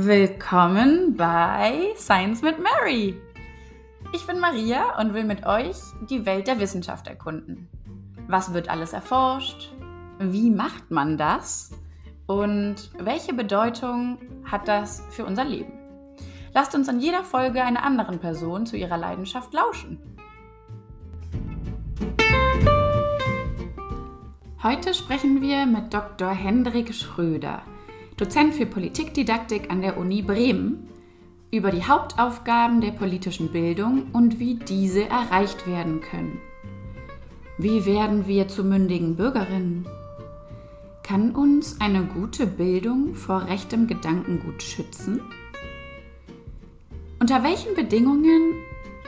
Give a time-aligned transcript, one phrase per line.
[0.00, 3.20] Willkommen bei Science mit Mary.
[4.14, 5.74] Ich bin Maria und will mit euch
[6.08, 7.68] die Welt der Wissenschaft erkunden.
[8.28, 9.72] Was wird alles erforscht?
[10.20, 11.72] Wie macht man das?
[12.28, 15.72] Und welche Bedeutung hat das für unser Leben?
[16.54, 19.98] Lasst uns in jeder Folge einer anderen Person zu ihrer Leidenschaft lauschen.
[24.62, 26.30] Heute sprechen wir mit Dr.
[26.30, 27.62] Hendrik Schröder,
[28.18, 30.88] Dozent für Politikdidaktik an der Uni Bremen,
[31.52, 36.40] über die Hauptaufgaben der politischen Bildung und wie diese erreicht werden können.
[37.58, 39.86] Wie werden wir zu mündigen Bürgerinnen?
[41.04, 45.20] Kann uns eine gute Bildung vor rechtem Gedankengut schützen?
[47.20, 48.54] Unter welchen Bedingungen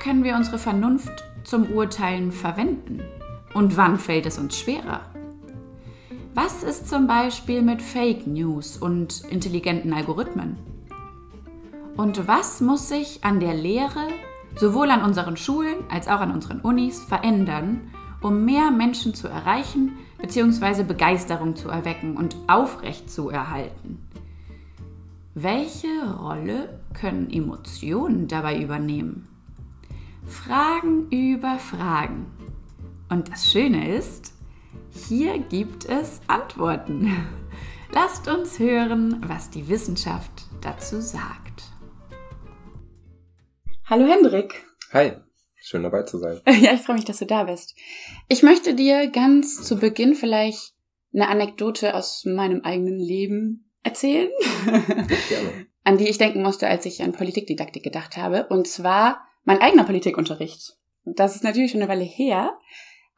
[0.00, 3.02] können wir unsere Vernunft zum Urteilen verwenden?
[3.54, 5.09] Und wann fällt es uns schwerer?
[6.34, 10.56] Was ist zum Beispiel mit Fake News und intelligenten Algorithmen?
[11.96, 14.06] Und was muss sich an der Lehre,
[14.54, 17.90] sowohl an unseren Schulen als auch an unseren Unis, verändern,
[18.22, 20.84] um mehr Menschen zu erreichen bzw.
[20.84, 24.06] Begeisterung zu erwecken und aufrecht zu erhalten?
[25.34, 29.26] Welche Rolle können Emotionen dabei übernehmen?
[30.26, 32.26] Fragen über Fragen.
[33.08, 34.32] Und das Schöne ist,
[34.92, 37.26] hier gibt es Antworten.
[37.92, 41.62] Lasst uns hören, was die Wissenschaft dazu sagt.
[43.84, 44.64] Hallo Hendrik.
[44.92, 45.12] Hi,
[45.56, 46.40] schön dabei zu sein.
[46.60, 47.74] Ja, ich freue mich, dass du da bist.
[48.28, 50.74] Ich möchte dir ganz zu Beginn vielleicht
[51.12, 54.30] eine Anekdote aus meinem eigenen Leben erzählen,
[54.64, 55.66] Gerne.
[55.84, 58.46] an die ich denken musste, als ich an Politikdidaktik gedacht habe.
[58.48, 60.76] Und zwar mein eigener Politikunterricht.
[61.04, 62.56] Das ist natürlich schon eine Weile her,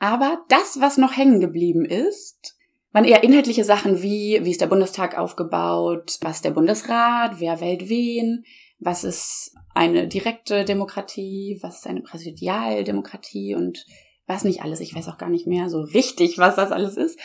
[0.03, 2.59] aber das, was noch hängen geblieben ist,
[2.91, 7.89] waren eher inhaltliche Sachen wie, wie ist der Bundestag aufgebaut, was der Bundesrat, wer wählt
[7.89, 8.43] wen,
[8.81, 13.87] was ist eine direkte Demokratie, was ist eine Präsidialdemokratie und
[14.27, 14.81] was nicht alles.
[14.81, 17.17] Ich weiß auch gar nicht mehr so richtig, was das alles ist.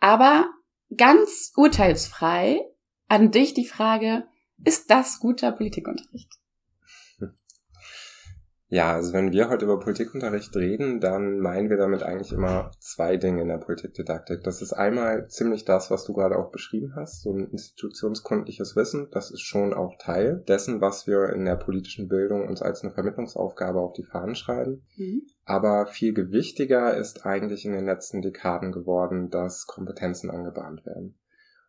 [0.00, 0.50] Aber
[0.96, 2.60] ganz urteilsfrei
[3.06, 4.26] an dich die Frage,
[4.64, 6.32] ist das guter Politikunterricht?
[8.68, 13.16] Ja, also wenn wir heute über Politikunterricht reden, dann meinen wir damit eigentlich immer zwei
[13.16, 14.42] Dinge in der Politikdidaktik.
[14.42, 19.08] Das ist einmal ziemlich das, was du gerade auch beschrieben hast, so ein institutionskundliches Wissen.
[19.12, 22.92] Das ist schon auch Teil dessen, was wir in der politischen Bildung uns als eine
[22.92, 24.86] Vermittlungsaufgabe auf die Fahnen schreiben.
[24.96, 25.22] Mhm.
[25.44, 31.18] Aber viel gewichtiger ist eigentlich in den letzten Dekaden geworden, dass Kompetenzen angebahnt werden.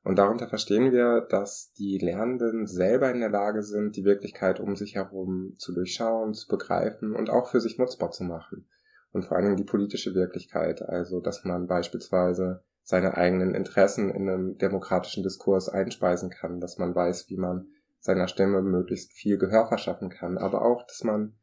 [0.05, 4.75] Und darunter verstehen wir, dass die Lernenden selber in der Lage sind, die Wirklichkeit um
[4.75, 8.69] sich herum zu durchschauen, zu begreifen und auch für sich nutzbar zu machen.
[9.11, 14.59] Und vor allem die politische Wirklichkeit, also dass man beispielsweise seine eigenen Interessen in einem
[14.59, 20.11] demokratischen Diskurs einspeisen kann, dass man weiß, wie man seiner Stimme möglichst viel Gehör verschaffen
[20.11, 21.33] kann, aber auch, dass man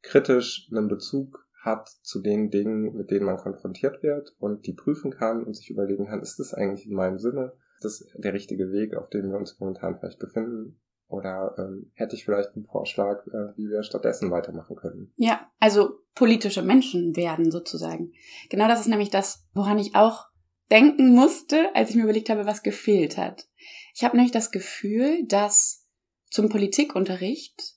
[0.00, 5.10] kritisch einen Bezug hat zu den Dingen, mit denen man konfrontiert wird und die prüfen
[5.10, 7.54] kann und sich überlegen kann, ist das eigentlich in meinem Sinne?
[7.84, 10.80] Das der richtige Weg, auf dem wir uns momentan vielleicht befinden?
[11.08, 15.12] Oder ähm, hätte ich vielleicht einen Vorschlag, äh, wie wir stattdessen weitermachen können?
[15.16, 18.12] Ja, also politische Menschen werden sozusagen.
[18.48, 20.26] Genau das ist nämlich das, woran ich auch
[20.70, 23.46] denken musste, als ich mir überlegt habe, was gefehlt hat.
[23.94, 25.86] Ich habe nämlich das Gefühl, dass
[26.30, 27.76] zum Politikunterricht,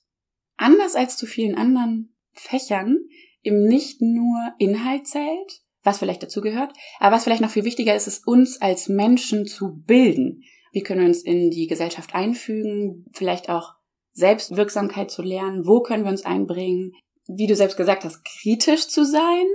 [0.56, 2.98] anders als zu vielen anderen Fächern,
[3.42, 6.72] eben nicht nur Inhalt zählt, was vielleicht dazugehört.
[6.98, 10.42] Aber was vielleicht noch viel wichtiger ist, ist uns als Menschen zu bilden.
[10.72, 13.06] Wie können wir uns in die Gesellschaft einfügen?
[13.12, 13.74] Vielleicht auch
[14.12, 15.66] Selbstwirksamkeit zu lernen.
[15.66, 16.92] Wo können wir uns einbringen?
[17.28, 19.46] Wie du selbst gesagt hast, kritisch zu sein.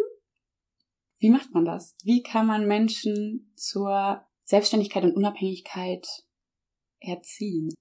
[1.19, 1.95] Wie macht man das?
[2.03, 6.07] Wie kann man Menschen zur Selbstständigkeit und Unabhängigkeit
[6.99, 7.73] erziehen?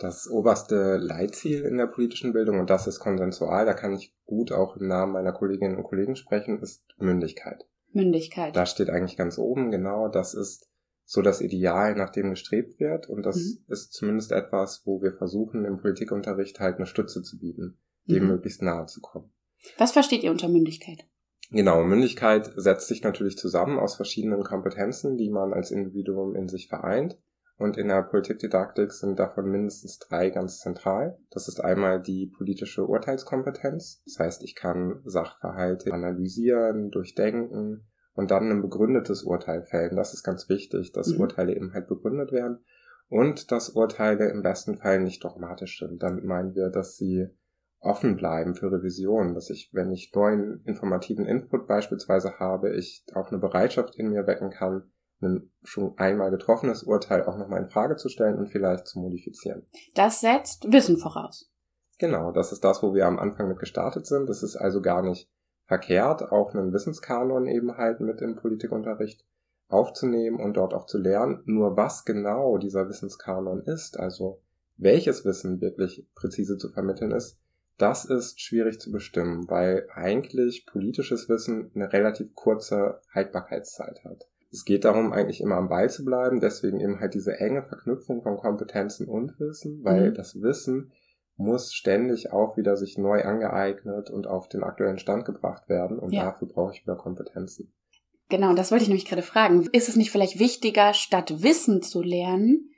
[0.00, 4.50] Das oberste Leitziel in der politischen Bildung, und das ist konsensual, da kann ich gut
[4.50, 7.64] auch im Namen meiner Kolleginnen und Kollegen sprechen, ist Mündigkeit.
[7.94, 8.54] Mündigkeit.
[8.54, 10.68] Da steht eigentlich ganz oben, genau, das ist
[11.04, 13.08] so das Ideal, nach dem gestrebt wird.
[13.08, 13.64] Und das mhm.
[13.68, 18.30] ist zumindest etwas, wo wir versuchen, im Politikunterricht halt eine Stütze zu bieten, dem mhm.
[18.30, 19.32] möglichst nahe zu kommen.
[19.78, 21.06] Was versteht ihr unter Mündigkeit?
[21.50, 26.68] Genau, Mündigkeit setzt sich natürlich zusammen aus verschiedenen Kompetenzen, die man als Individuum in sich
[26.68, 27.18] vereint.
[27.56, 31.18] Und in der Politikdidaktik sind davon mindestens drei ganz zentral.
[31.30, 34.02] Das ist einmal die politische Urteilskompetenz.
[34.06, 39.96] Das heißt, ich kann Sachverhalte analysieren, durchdenken und dann ein begründetes Urteil fällen.
[39.96, 41.20] Das ist ganz wichtig, dass mhm.
[41.20, 42.64] Urteile eben halt begründet werden.
[43.08, 46.02] Und dass Urteile im besten Fall nicht dogmatisch sind.
[46.02, 47.28] Damit meinen wir, dass sie
[47.80, 53.28] offen bleiben für Revision, dass ich, wenn ich neuen informativen Input beispielsweise habe, ich auch
[53.28, 54.90] eine Bereitschaft in mir wecken kann,
[55.20, 59.66] ein schon einmal getroffenes Urteil auch nochmal in Frage zu stellen und vielleicht zu modifizieren.
[59.94, 61.50] Das setzt Wissen voraus.
[61.98, 64.28] Genau, das ist das, wo wir am Anfang mit gestartet sind.
[64.28, 65.30] Das ist also gar nicht
[65.66, 69.24] verkehrt, auch einen Wissenskanon eben halt mit im Politikunterricht
[69.68, 71.42] aufzunehmen und dort auch zu lernen.
[71.46, 74.40] Nur was genau dieser Wissenskanon ist, also
[74.76, 77.38] welches Wissen wirklich präzise zu vermitteln ist,
[77.78, 84.28] das ist schwierig zu bestimmen, weil eigentlich politisches Wissen eine relativ kurze Haltbarkeitszeit hat.
[84.52, 88.22] Es geht darum, eigentlich immer am Ball zu bleiben, deswegen eben halt diese enge Verknüpfung
[88.22, 90.14] von Kompetenzen und Wissen, weil mhm.
[90.14, 90.92] das Wissen
[91.36, 96.12] muss ständig auch wieder sich neu angeeignet und auf den aktuellen Stand gebracht werden und
[96.12, 96.24] ja.
[96.24, 97.72] dafür brauche ich wieder Kompetenzen.
[98.28, 99.68] Genau, das wollte ich nämlich gerade fragen.
[99.72, 102.70] Ist es nicht vielleicht wichtiger, statt Wissen zu lernen,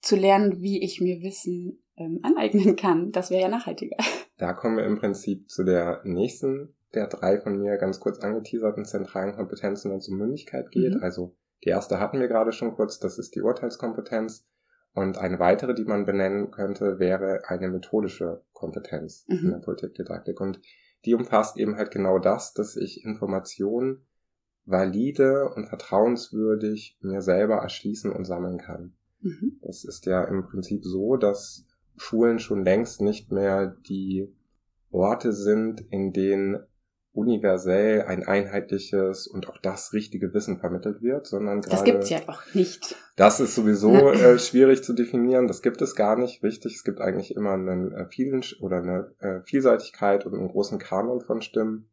[0.00, 3.12] zu lernen, wie ich mir Wissen ähm, aneignen kann?
[3.12, 3.96] Das wäre ja nachhaltiger.
[4.38, 8.86] Da kommen wir im Prinzip zu der nächsten der drei von mir ganz kurz angeteaserten
[8.86, 10.94] zentralen Kompetenzen, wenn es um Mündigkeit geht.
[10.94, 11.02] Mhm.
[11.02, 14.46] Also die erste hatten wir gerade schon kurz, das ist die Urteilskompetenz.
[14.92, 19.38] Und eine weitere, die man benennen könnte, wäre eine methodische Kompetenz mhm.
[19.38, 20.40] in der Politikdidaktik.
[20.40, 20.60] Und
[21.04, 24.04] die umfasst eben halt genau das, dass ich Informationen
[24.64, 28.94] valide und vertrauenswürdig mir selber erschließen und sammeln kann.
[29.20, 29.58] Mhm.
[29.62, 31.66] Das ist ja im Prinzip so, dass
[31.96, 34.34] Schulen schon längst nicht mehr die
[34.90, 36.58] Orte sind, in denen
[37.12, 41.76] universell ein einheitliches und auch das richtige Wissen vermittelt wird, sondern gerade.
[41.76, 42.96] Das gibt's ja auch nicht.
[43.16, 45.48] Das ist sowieso äh, schwierig zu definieren.
[45.48, 46.42] Das gibt es gar nicht.
[46.42, 50.78] Wichtig, es gibt eigentlich immer einen äh, vielen oder eine äh, Vielseitigkeit und einen großen
[50.78, 51.90] Kanon von Stimmen.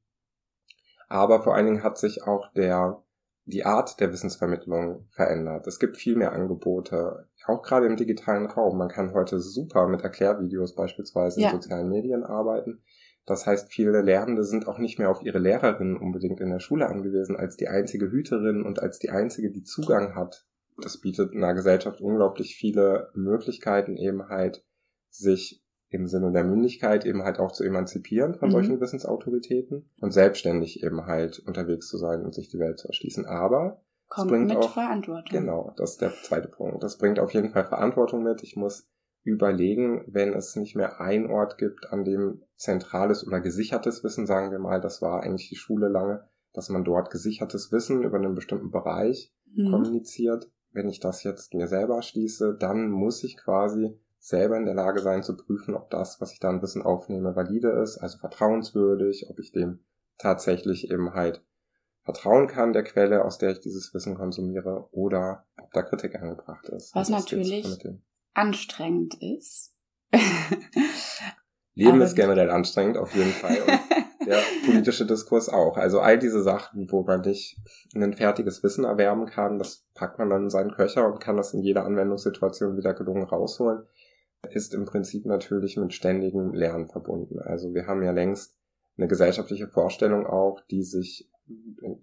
[1.09, 3.01] Aber vor allen Dingen hat sich auch der
[3.47, 5.67] die Art der Wissensvermittlung verändert.
[5.67, 8.77] Es gibt viel mehr Angebote, auch gerade im digitalen Raum.
[8.77, 11.49] Man kann heute super mit Erklärvideos beispielsweise ja.
[11.49, 12.83] in sozialen Medien arbeiten.
[13.27, 16.87] Das heißt, viele Lernende sind auch nicht mehr auf ihre Lehrerin unbedingt in der Schule
[16.87, 20.47] angewiesen, als die einzige Hüterin und als die einzige, die Zugang hat.
[20.81, 24.63] Das bietet einer Gesellschaft unglaublich viele Möglichkeiten, eben halt
[25.09, 28.53] sich im Sinne der Mündigkeit eben halt auch zu emanzipieren von mhm.
[28.53, 33.25] solchen Wissensautoritäten und selbstständig eben halt unterwegs zu sein und sich die Welt zu erschließen.
[33.25, 35.37] Aber Kommt bringt mit auch, Verantwortung.
[35.37, 36.81] Genau, das ist der zweite Punkt.
[36.81, 38.41] Das bringt auf jeden Fall Verantwortung mit.
[38.41, 38.87] Ich muss
[39.27, 44.51] überlegen, wenn es nicht mehr ein Ort gibt, an dem zentrales oder gesichertes Wissen, sagen
[44.51, 48.35] wir mal, das war eigentlich die Schule lange, dass man dort gesichertes Wissen über einen
[48.35, 49.71] bestimmten Bereich mhm.
[49.71, 50.49] kommuniziert.
[50.71, 54.99] Wenn ich das jetzt mir selber schließe, dann muss ich quasi selber in der Lage
[55.01, 59.27] sein zu prüfen, ob das, was ich da an Wissen aufnehme, valide ist, also vertrauenswürdig,
[59.29, 59.79] ob ich dem
[60.17, 61.43] tatsächlich eben halt
[62.03, 66.69] vertrauen kann, der Quelle, aus der ich dieses Wissen konsumiere, oder ob da Kritik angebracht
[66.69, 66.95] ist.
[66.95, 67.65] Was natürlich
[68.37, 69.75] anstrengend ist.
[71.73, 73.57] Leben ist generell anstrengend, auf jeden Fall.
[73.61, 75.77] Und der politische Diskurs auch.
[75.77, 77.57] Also all diese Sachen, wo man nicht
[77.95, 81.53] ein fertiges Wissen erwerben kann, das packt man dann in seinen Köcher und kann das
[81.53, 83.83] in jeder Anwendungssituation wieder gelungen rausholen,
[84.49, 87.39] ist im Prinzip natürlich mit ständigem Lernen verbunden.
[87.39, 88.57] Also wir haben ja längst
[88.97, 91.29] eine gesellschaftliche Vorstellung auch, die sich,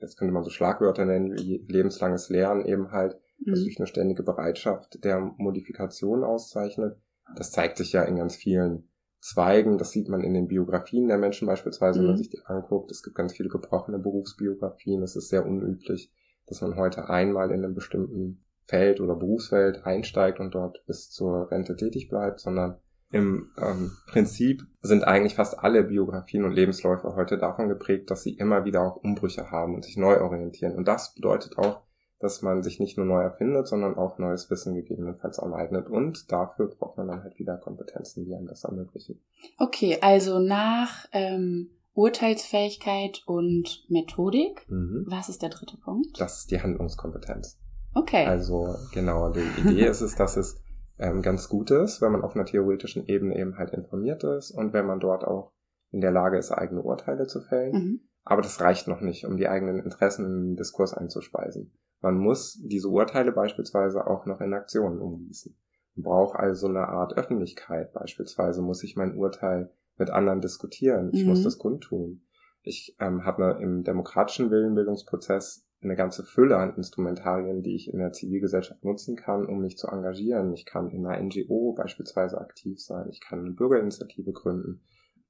[0.00, 3.54] jetzt könnte man so Schlagwörter nennen, wie lebenslanges Lernen eben halt, mhm.
[3.54, 6.96] durch eine ständige Bereitschaft der Modifikation auszeichnet.
[7.36, 8.88] Das zeigt sich ja in ganz vielen
[9.20, 9.78] Zweigen.
[9.78, 12.02] Das sieht man in den Biografien der Menschen beispielsweise, mhm.
[12.02, 12.22] wenn man mhm.
[12.22, 12.90] sich die anguckt.
[12.90, 15.02] Es gibt ganz viele gebrochene Berufsbiografien.
[15.02, 16.12] Es ist sehr unüblich,
[16.46, 21.50] dass man heute einmal in einem bestimmten Feld oder Berufsfeld einsteigt und dort bis zur
[21.50, 22.78] Rente tätig bleibt, sondern
[23.10, 28.34] im ähm, Prinzip sind eigentlich fast alle Biografien und Lebensläufe heute davon geprägt, dass sie
[28.34, 30.74] immer wieder auch Umbrüche haben und sich neu orientieren.
[30.74, 31.82] Und das bedeutet auch,
[32.20, 35.88] dass man sich nicht nur neu erfindet, sondern auch neues Wissen gegebenenfalls aneignet.
[35.88, 39.20] Und dafür braucht man dann halt wieder Kompetenzen, die einem das ermöglichen.
[39.58, 45.04] Okay, also nach ähm, Urteilsfähigkeit und Methodik, mhm.
[45.08, 46.20] was ist der dritte Punkt?
[46.20, 47.58] Das ist die Handlungskompetenz.
[47.94, 48.26] Okay.
[48.26, 50.60] Also genau, die Idee ist es, dass es
[50.98, 54.72] ähm, ganz gut ist, wenn man auf einer theoretischen Ebene eben halt informiert ist und
[54.72, 55.52] wenn man dort auch
[55.90, 57.72] in der Lage ist, eigene Urteile zu fällen.
[57.72, 58.00] Mhm.
[58.24, 61.72] Aber das reicht noch nicht, um die eigenen Interessen im Diskurs einzuspeisen.
[62.04, 65.56] Man muss diese Urteile beispielsweise auch noch in Aktionen umgießen.
[65.94, 67.94] Man braucht also eine Art Öffentlichkeit.
[67.94, 71.08] Beispielsweise muss ich mein Urteil mit anderen diskutieren.
[71.14, 71.30] Ich mhm.
[71.30, 72.20] muss das kundtun.
[72.62, 78.12] Ich ähm, habe im demokratischen Willenbildungsprozess eine ganze Fülle an Instrumentarien, die ich in der
[78.12, 80.52] Zivilgesellschaft nutzen kann, um mich zu engagieren.
[80.52, 83.08] Ich kann in einer NGO beispielsweise aktiv sein.
[83.08, 84.82] Ich kann eine Bürgerinitiative gründen.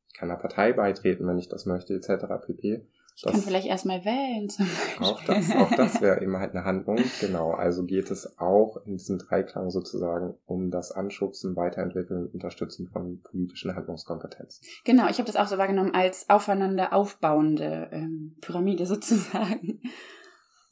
[0.09, 2.25] Ich kann einer Partei beitreten, wenn ich das möchte, etc.
[2.45, 2.85] pp.
[3.17, 5.07] Ich das, kann vielleicht erstmal wählen zum Beispiel.
[5.07, 6.99] Auch das, auch das wäre immer halt eine Handlung.
[7.21, 7.53] Genau.
[7.53, 13.77] Also geht es auch in diesem Dreiklang sozusagen um das Anschubsen, Weiterentwickeln, Unterstützen von politischen
[13.77, 14.67] Handlungskompetenzen.
[14.85, 15.09] Genau.
[15.09, 19.81] Ich habe das auch so wahrgenommen als aufeinander aufbauende ähm, Pyramide sozusagen.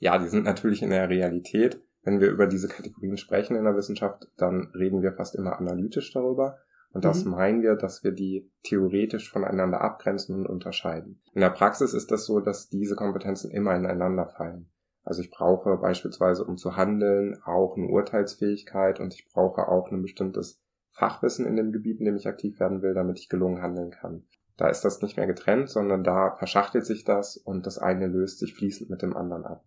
[0.01, 1.81] ja, die sind natürlich in der Realität.
[2.03, 6.13] Wenn wir über diese Kategorien sprechen in der Wissenschaft, dann reden wir fast immer analytisch
[6.13, 6.59] darüber.
[6.93, 7.31] Und das mhm.
[7.33, 11.23] meinen wir, dass wir die theoretisch voneinander abgrenzen und unterscheiden.
[11.33, 14.71] In der Praxis ist das so, dass diese Kompetenzen immer ineinander fallen.
[15.05, 20.03] Also ich brauche beispielsweise, um zu handeln, auch eine Urteilsfähigkeit und ich brauche auch ein
[20.03, 23.91] bestimmtes Fachwissen in dem Gebiet, in dem ich aktiv werden will, damit ich gelungen handeln
[23.91, 24.27] kann.
[24.57, 28.39] Da ist das nicht mehr getrennt, sondern da verschachtelt sich das und das eine löst
[28.39, 29.65] sich fließend mit dem anderen ab.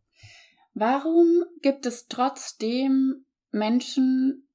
[0.74, 4.48] Warum gibt es trotzdem Menschen,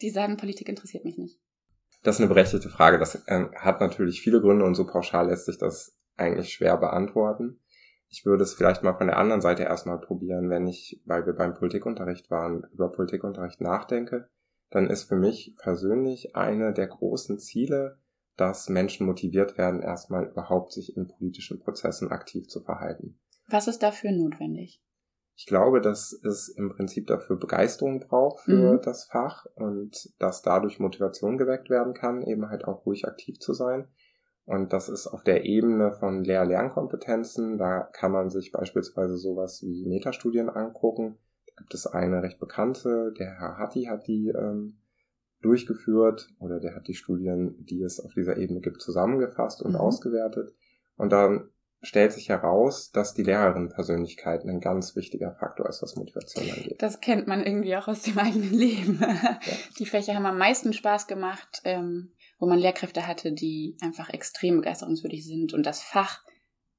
[0.00, 1.40] die sagen, Politik interessiert mich nicht?
[2.06, 3.00] Das ist eine berechtigte Frage.
[3.00, 7.58] Das äh, hat natürlich viele Gründe und so pauschal lässt sich das eigentlich schwer beantworten.
[8.08, 11.32] Ich würde es vielleicht mal von der anderen Seite erstmal probieren, wenn ich, weil wir
[11.32, 14.28] beim Politikunterricht waren, über Politikunterricht nachdenke,
[14.70, 17.98] dann ist für mich persönlich eine der großen Ziele,
[18.36, 23.18] dass Menschen motiviert werden, erstmal überhaupt sich in politischen Prozessen aktiv zu verhalten.
[23.48, 24.80] Was ist dafür notwendig?
[25.38, 28.80] Ich glaube, dass es im Prinzip dafür Begeisterung braucht für mhm.
[28.82, 33.52] das Fach und dass dadurch Motivation geweckt werden kann, eben halt auch ruhig aktiv zu
[33.52, 33.86] sein.
[34.46, 37.58] Und das ist auf der Ebene von Lehr-Lernkompetenzen.
[37.58, 41.18] Da kann man sich beispielsweise sowas wie Metastudien angucken.
[41.48, 44.78] Da gibt es eine recht bekannte, der Herr Hatti hat die ähm,
[45.42, 49.78] durchgeführt oder der hat die Studien, die es auf dieser Ebene gibt, zusammengefasst und mhm.
[49.80, 50.54] ausgewertet.
[50.96, 51.50] Und dann
[51.86, 56.82] stellt sich heraus, dass die Lehrerin-Persönlichkeit ein ganz wichtiger Faktor ist, was Motivation angeht.
[56.82, 58.98] Das kennt man irgendwie auch aus dem eigenen Leben.
[59.00, 59.38] Ja.
[59.78, 64.56] Die Fächer haben am meisten Spaß gemacht, ähm, wo man Lehrkräfte hatte, die einfach extrem
[64.56, 66.22] begeisterungswürdig sind und das Fach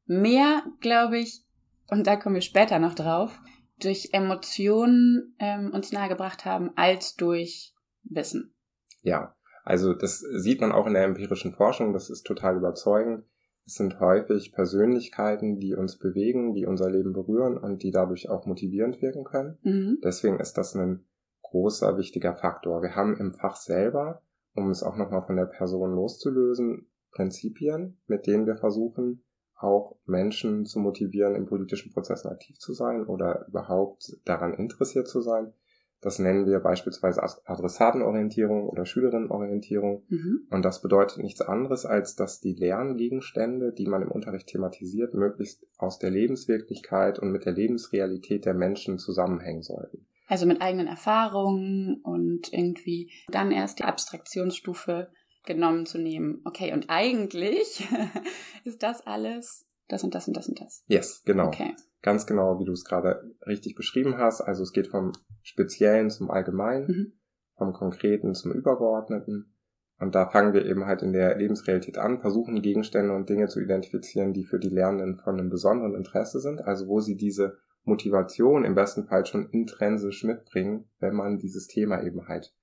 [0.06, 1.44] mehr, glaube ich,
[1.90, 3.40] und da kommen wir später noch drauf,
[3.80, 7.74] durch Emotionen ähm, uns nahegebracht haben, als durch
[8.04, 8.54] Wissen.
[9.02, 13.24] Ja, also das sieht man auch in der empirischen Forschung, das ist total überzeugend
[13.68, 18.46] es sind häufig Persönlichkeiten, die uns bewegen, die unser Leben berühren und die dadurch auch
[18.46, 19.58] motivierend wirken können.
[19.62, 20.00] Mhm.
[20.02, 21.06] Deswegen ist das ein
[21.42, 22.82] großer, wichtiger Faktor.
[22.82, 24.22] Wir haben im Fach selber,
[24.56, 29.24] um es auch nochmal von der Person loszulösen, Prinzipien, mit denen wir versuchen,
[29.56, 35.20] auch Menschen zu motivieren, in politischen Prozessen aktiv zu sein oder überhaupt daran interessiert zu
[35.20, 35.54] sein.
[36.02, 40.04] Das nennen wir beispielsweise Adressatenorientierung oder Schülerinnenorientierung.
[40.10, 40.48] Mhm.
[40.52, 45.66] Und das bedeutet nichts anderes, als dass die Lerngegenstände, die man im Unterricht thematisiert, möglichst
[45.78, 50.06] aus der Lebenswirklichkeit und mit der Lebensrealität der Menschen zusammenhängen sollten.
[50.28, 55.10] Also mit eigenen Erfahrungen und irgendwie dann erst die Abstraktionsstufe
[55.46, 56.42] genommen zu nehmen.
[56.44, 57.88] Okay, und eigentlich
[58.66, 60.84] ist das alles das und das und das und das.
[60.88, 61.48] Yes, genau.
[61.48, 61.74] Okay
[62.08, 64.40] ganz genau, wie du es gerade richtig beschrieben hast.
[64.40, 65.12] Also es geht vom
[65.42, 67.14] Speziellen zum Allgemeinen, mhm.
[67.58, 69.54] vom Konkreten zum Übergeordneten.
[70.00, 73.60] Und da fangen wir eben halt in der Lebensrealität an, versuchen Gegenstände und Dinge zu
[73.60, 78.64] identifizieren, die für die Lernenden von einem besonderen Interesse sind, also wo sie diese Motivation
[78.64, 82.56] im besten Fall schon intrinsisch mitbringen, wenn man dieses Thema eben halt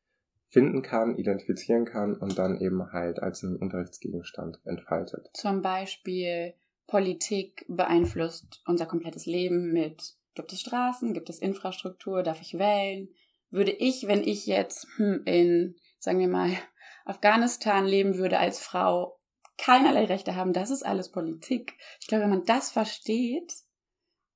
[0.49, 5.29] finden kann, identifizieren kann und dann eben halt als einen Unterrichtsgegenstand entfaltet.
[5.35, 6.55] Zum Beispiel
[6.87, 13.09] Politik beeinflusst unser komplettes Leben mit, gibt es Straßen, gibt es Infrastruktur, darf ich wählen?
[13.51, 16.51] Würde ich, wenn ich jetzt hm, in, sagen wir mal,
[17.05, 19.19] Afghanistan leben würde als Frau,
[19.57, 21.75] keinerlei Rechte haben, das ist alles Politik.
[22.01, 23.53] Ich glaube, wenn man das versteht,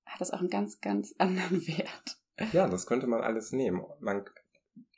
[0.07, 2.19] hat das auch einen ganz, ganz anderen Wert.
[2.52, 3.85] Ja, das könnte man alles nehmen.
[4.00, 4.25] Man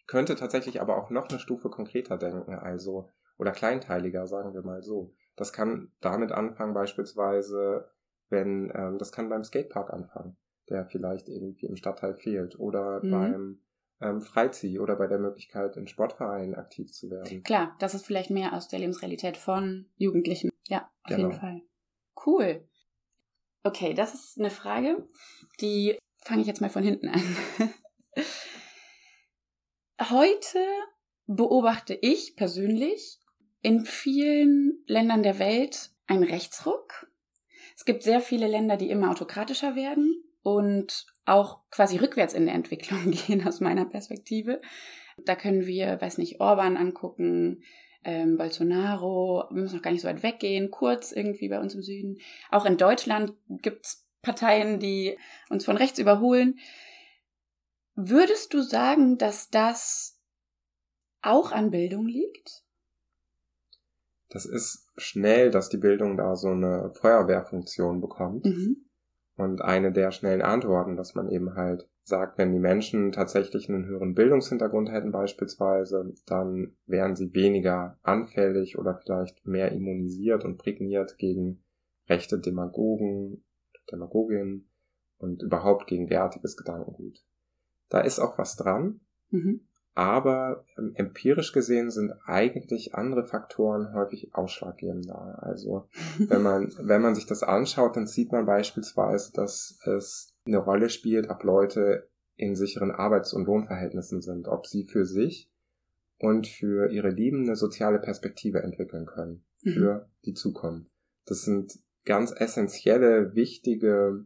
[0.06, 4.82] könnte tatsächlich aber auch noch eine Stufe konkreter denken, also, oder kleinteiliger, sagen wir mal
[4.82, 5.14] so.
[5.36, 7.90] Das kann damit anfangen beispielsweise,
[8.28, 10.36] wenn, ähm, das kann beim Skatepark anfangen,
[10.68, 13.10] der vielleicht irgendwie im Stadtteil fehlt oder mhm.
[13.10, 13.60] beim
[14.00, 17.42] ähm, Freizieh oder bei der Möglichkeit, in Sportvereinen aktiv zu werden.
[17.42, 20.50] Klar, das ist vielleicht mehr aus der Lebensrealität von Jugendlichen.
[20.68, 21.28] Ja, auf genau.
[21.28, 21.62] jeden Fall.
[22.26, 22.68] Cool.
[23.62, 25.06] Okay, das ist eine Frage,
[25.60, 27.22] die fange ich jetzt mal von hinten an.
[30.10, 30.58] Heute
[31.26, 33.19] beobachte ich persönlich
[33.62, 37.08] in vielen Ländern der Welt ein Rechtsruck.
[37.76, 42.54] Es gibt sehr viele Länder, die immer autokratischer werden und auch quasi rückwärts in der
[42.54, 44.60] Entwicklung gehen aus meiner Perspektive.
[45.24, 47.62] Da können wir, weiß nicht, Orban angucken,
[48.04, 51.82] ähm, Bolsonaro, wir müssen noch gar nicht so weit weggehen, kurz irgendwie bei uns im
[51.82, 52.18] Süden.
[52.50, 55.18] Auch in Deutschland gibt's Parteien, die
[55.50, 56.58] uns von rechts überholen.
[57.94, 60.18] Würdest du sagen, dass das
[61.20, 62.62] auch an Bildung liegt?
[64.30, 68.46] Das ist schnell, dass die Bildung da so eine Feuerwehrfunktion bekommt.
[68.46, 68.86] Mhm.
[69.36, 73.86] Und eine der schnellen Antworten, dass man eben halt sagt, wenn die Menschen tatsächlich einen
[73.86, 81.18] höheren Bildungshintergrund hätten beispielsweise, dann wären sie weniger anfällig oder vielleicht mehr immunisiert und prägniert
[81.18, 81.64] gegen
[82.08, 83.44] rechte Demagogen,
[83.90, 84.70] Demagoginnen
[85.18, 87.24] und überhaupt gegen derartiges Gedankengut.
[87.88, 89.66] Da ist auch was dran, mhm.
[90.00, 95.42] Aber ähm, empirisch gesehen sind eigentlich andere Faktoren häufig ausschlaggebender.
[95.42, 100.56] Also wenn man, wenn man sich das anschaut, dann sieht man beispielsweise, dass es eine
[100.56, 105.50] Rolle spielt, ob Leute in sicheren Arbeits- und Lohnverhältnissen sind, ob sie für sich
[106.16, 110.10] und für ihre Lieben eine soziale Perspektive entwickeln können für mhm.
[110.24, 110.90] die Zukunft.
[111.26, 114.24] Das sind ganz essentielle, wichtige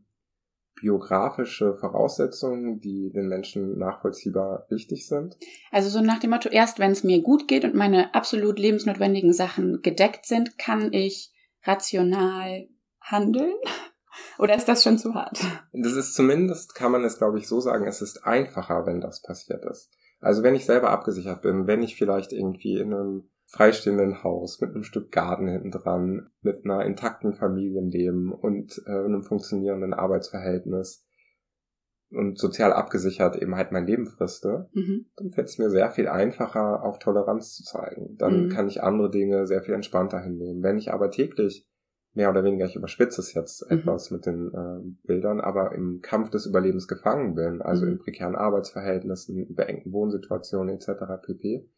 [0.74, 5.36] biografische Voraussetzungen, die den Menschen nachvollziehbar wichtig sind.
[5.70, 9.32] Also so nach dem Motto, erst wenn es mir gut geht und meine absolut lebensnotwendigen
[9.32, 12.68] Sachen gedeckt sind, kann ich rational
[13.00, 13.54] handeln?
[14.38, 15.40] Oder ist das schon zu hart?
[15.72, 19.22] Das ist zumindest, kann man es glaube ich so sagen, es ist einfacher, wenn das
[19.22, 19.90] passiert ist.
[20.20, 24.70] Also wenn ich selber abgesichert bin, wenn ich vielleicht irgendwie in einem freistehenden Haus mit
[24.70, 31.06] einem Stück Garten hinten dran, mit einer intakten Familienleben und äh, einem funktionierenden Arbeitsverhältnis
[32.10, 35.06] und sozial abgesichert eben halt mein Leben friste, mhm.
[35.16, 38.16] dann fällt es mir sehr viel einfacher, auch Toleranz zu zeigen.
[38.18, 38.48] Dann mhm.
[38.50, 40.62] kann ich andere Dinge sehr viel entspannter hinnehmen.
[40.62, 41.68] Wenn ich aber täglich
[42.12, 43.78] mehr oder weniger, ich überspitze es jetzt mhm.
[43.78, 47.92] etwas mit den äh, Bildern, aber im Kampf des Überlebens gefangen bin, also mhm.
[47.92, 50.88] in prekären Arbeitsverhältnissen, beengten Wohnsituationen etc.
[51.22, 51.68] pp.,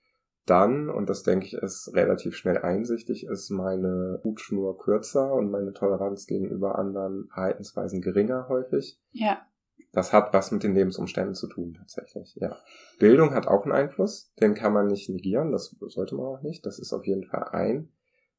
[0.47, 5.73] dann, und das denke ich ist relativ schnell einsichtig, ist meine Hutschnur kürzer und meine
[5.73, 8.99] Toleranz gegenüber anderen Verhaltensweisen geringer häufig.
[9.11, 9.45] Ja.
[9.93, 12.57] Das hat was mit den Lebensumständen zu tun, tatsächlich, ja.
[12.99, 16.65] Bildung hat auch einen Einfluss, den kann man nicht negieren, das sollte man auch nicht.
[16.65, 17.91] Das ist auf jeden Fall ein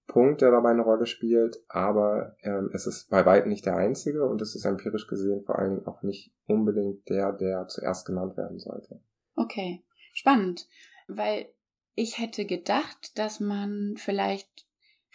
[0.08, 4.26] Punkt, der dabei eine Rolle spielt, aber ähm, es ist bei weitem nicht der einzige
[4.26, 8.38] und es ist empirisch gesehen vor allen Dingen auch nicht unbedingt der, der zuerst genannt
[8.38, 9.02] werden sollte.
[9.36, 9.84] Okay,
[10.14, 10.70] spannend,
[11.08, 11.48] weil
[11.98, 14.68] ich hätte gedacht, dass man vielleicht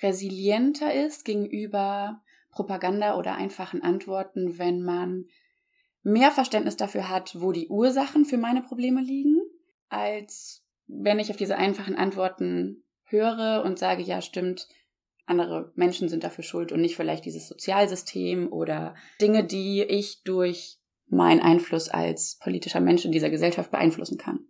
[0.03, 2.21] resilienter ist gegenüber
[2.51, 5.27] Propaganda oder einfachen Antworten, wenn man
[6.03, 9.41] mehr Verständnis dafür hat, wo die Ursachen für meine Probleme liegen,
[9.91, 14.67] als wenn ich auf diese einfachen Antworten höre und sage, ja, stimmt,
[15.25, 20.79] andere Menschen sind dafür schuld und nicht vielleicht dieses Sozialsystem oder Dinge, die ich durch
[21.07, 24.49] meinen Einfluss als politischer Mensch in dieser Gesellschaft beeinflussen kann.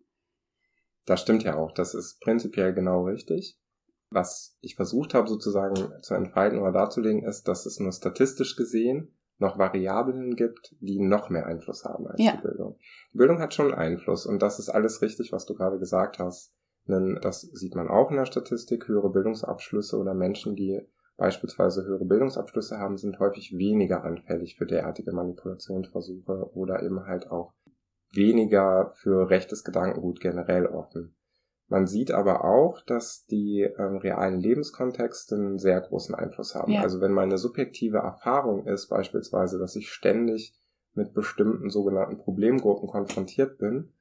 [1.07, 1.73] Das stimmt ja auch.
[1.73, 3.59] Das ist prinzipiell genau richtig.
[4.11, 9.17] Was ich versucht habe sozusagen zu entfalten oder darzulegen, ist, dass es nur statistisch gesehen
[9.39, 12.37] noch Variablen gibt, die noch mehr Einfluss haben als ja.
[12.37, 12.79] die Bildung.
[13.13, 16.55] Die Bildung hat schon Einfluss und das ist alles richtig, was du gerade gesagt hast.
[16.87, 18.89] Denn das sieht man auch in der Statistik.
[18.89, 20.81] Höhere Bildungsabschlüsse oder Menschen, die
[21.17, 27.53] beispielsweise höhere Bildungsabschlüsse haben, sind häufig weniger anfällig für derartige Manipulationsversuche oder eben halt auch
[28.13, 31.15] weniger für rechtes Gedankengut generell offen.
[31.69, 36.73] Man sieht aber auch, dass die ähm, realen Lebenskontexte einen sehr großen Einfluss haben.
[36.73, 36.83] Ja.
[36.83, 40.55] Also wenn meine subjektive Erfahrung ist beispielsweise, dass ich ständig
[40.93, 43.95] mit bestimmten sogenannten Problemgruppen konfrontiert bin,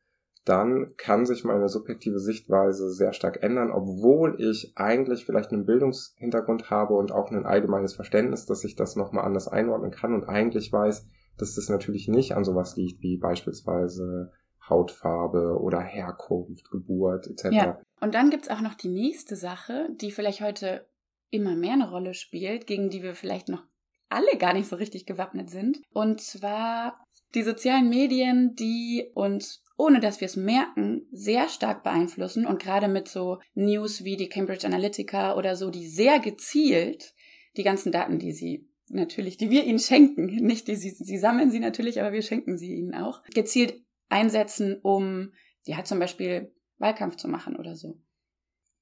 [0.43, 6.69] dann kann sich meine subjektive Sichtweise sehr stark ändern, obwohl ich eigentlich vielleicht einen Bildungshintergrund
[6.71, 10.73] habe und auch ein allgemeines Verständnis, dass ich das nochmal anders einordnen kann und eigentlich
[10.73, 11.05] weiß,
[11.41, 14.31] dass das natürlich nicht an sowas liegt wie beispielsweise
[14.69, 17.45] Hautfarbe oder Herkunft, Geburt etc.
[17.51, 17.81] Ja.
[17.99, 20.87] Und dann gibt's auch noch die nächste Sache, die vielleicht heute
[21.29, 23.63] immer mehr eine Rolle spielt, gegen die wir vielleicht noch
[24.09, 25.81] alle gar nicht so richtig gewappnet sind.
[25.93, 32.45] Und zwar die sozialen Medien, die uns ohne dass wir es merken, sehr stark beeinflussen
[32.45, 37.15] und gerade mit so News wie die Cambridge Analytica oder so, die sehr gezielt
[37.57, 41.51] die ganzen Daten, die sie natürlich, die wir ihnen schenken, nicht die sie, sie sammeln
[41.51, 45.33] sie natürlich, aber wir schenken sie ihnen auch, gezielt einsetzen, um,
[45.65, 47.97] ja, zum Beispiel Wahlkampf zu machen oder so.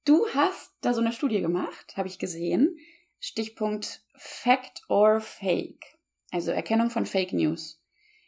[0.05, 2.77] Du hast da so eine Studie gemacht, habe ich gesehen.
[3.19, 5.97] Stichpunkt Fact or Fake.
[6.31, 7.81] Also Erkennung von Fake News.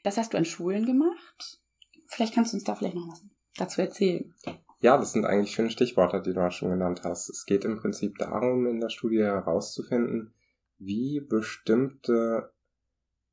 [0.04, 1.60] Das hast du an Schulen gemacht?
[2.08, 3.24] Vielleicht kannst du uns da vielleicht noch was
[3.56, 4.34] dazu erzählen.
[4.82, 7.30] Ja, das sind eigentlich schöne Stichworte, die du schon genannt hast.
[7.30, 10.34] Es geht im Prinzip darum, in der Studie herauszufinden,
[10.82, 12.52] wie bestimmte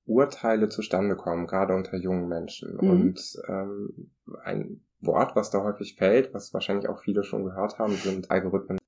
[0.05, 2.79] Urteile zustande kommen, gerade unter jungen Menschen.
[2.81, 2.91] Mhm.
[2.91, 4.11] Und ähm,
[4.43, 8.79] ein Wort, was da häufig fällt, was wahrscheinlich auch viele schon gehört haben, sind Algorithmen,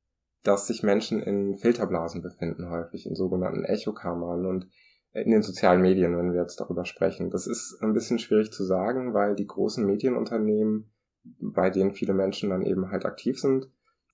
[0.42, 4.46] dass sich Menschen in Filterblasen befinden, häufig in sogenannten Echokammern.
[4.46, 4.68] Und
[5.12, 7.30] in den sozialen Medien, wenn wir jetzt darüber sprechen.
[7.30, 10.92] Das ist ein bisschen schwierig zu sagen, weil die großen Medienunternehmen,
[11.40, 13.68] bei denen viele Menschen dann eben halt aktiv sind,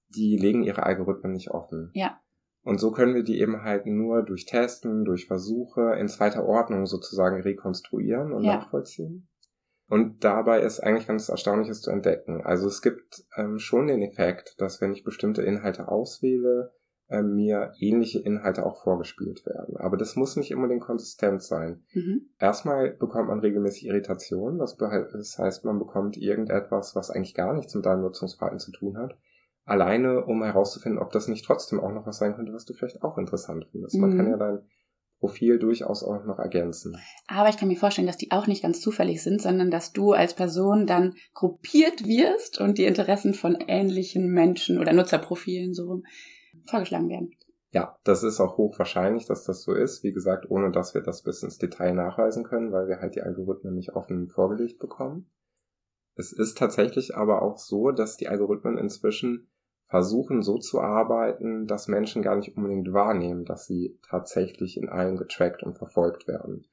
[0.08, 1.90] die legen ihre Algorithmen nicht offen.
[1.94, 2.20] Ja.
[2.66, 6.86] Und so können wir die eben halt nur durch Testen, durch Versuche in zweiter Ordnung
[6.86, 8.56] sozusagen rekonstruieren und ja.
[8.56, 9.28] nachvollziehen.
[9.88, 12.40] Und dabei ist eigentlich ganz Erstaunliches zu entdecken.
[12.44, 16.72] Also es gibt ähm, schon den Effekt, dass wenn ich bestimmte Inhalte auswähle,
[17.06, 19.76] äh, mir ähnliche Inhalte auch vorgespielt werden.
[19.76, 21.84] Aber das muss nicht unbedingt konsistent sein.
[21.92, 22.30] Mhm.
[22.40, 24.58] Erstmal bekommt man regelmäßig Irritation.
[24.58, 28.98] Das, das heißt, man bekommt irgendetwas, was eigentlich gar nichts mit deinem Nutzungsverhalten zu tun
[28.98, 29.16] hat.
[29.66, 33.02] Alleine, um herauszufinden, ob das nicht trotzdem auch noch was sein könnte, was du vielleicht
[33.02, 33.96] auch interessant findest.
[33.96, 34.00] Mhm.
[34.00, 34.60] Man kann ja dein
[35.18, 36.96] Profil durchaus auch noch ergänzen.
[37.26, 40.12] Aber ich kann mir vorstellen, dass die auch nicht ganz zufällig sind, sondern dass du
[40.12, 46.02] als Person dann gruppiert wirst und die Interessen von ähnlichen Menschen oder Nutzerprofilen so
[46.66, 47.30] vorgeschlagen werden.
[47.72, 50.04] Ja, das ist auch hochwahrscheinlich, dass das so ist.
[50.04, 53.22] Wie gesagt, ohne dass wir das bis ins Detail nachweisen können, weil wir halt die
[53.22, 55.28] Algorithmen nicht offen vorgelegt bekommen.
[56.14, 59.50] Es ist tatsächlich aber auch so, dass die Algorithmen inzwischen
[59.88, 65.16] versuchen so zu arbeiten, dass Menschen gar nicht unbedingt wahrnehmen, dass sie tatsächlich in allem
[65.16, 66.66] getrackt und verfolgt werden.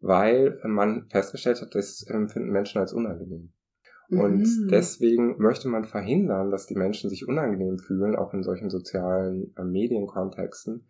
[0.00, 3.52] Weil man festgestellt hat, das empfinden Menschen als unangenehm.
[4.10, 4.68] Und mhm.
[4.68, 9.62] deswegen möchte man verhindern, dass die Menschen sich unangenehm fühlen, auch in solchen sozialen äh,
[9.62, 10.86] Medienkontexten.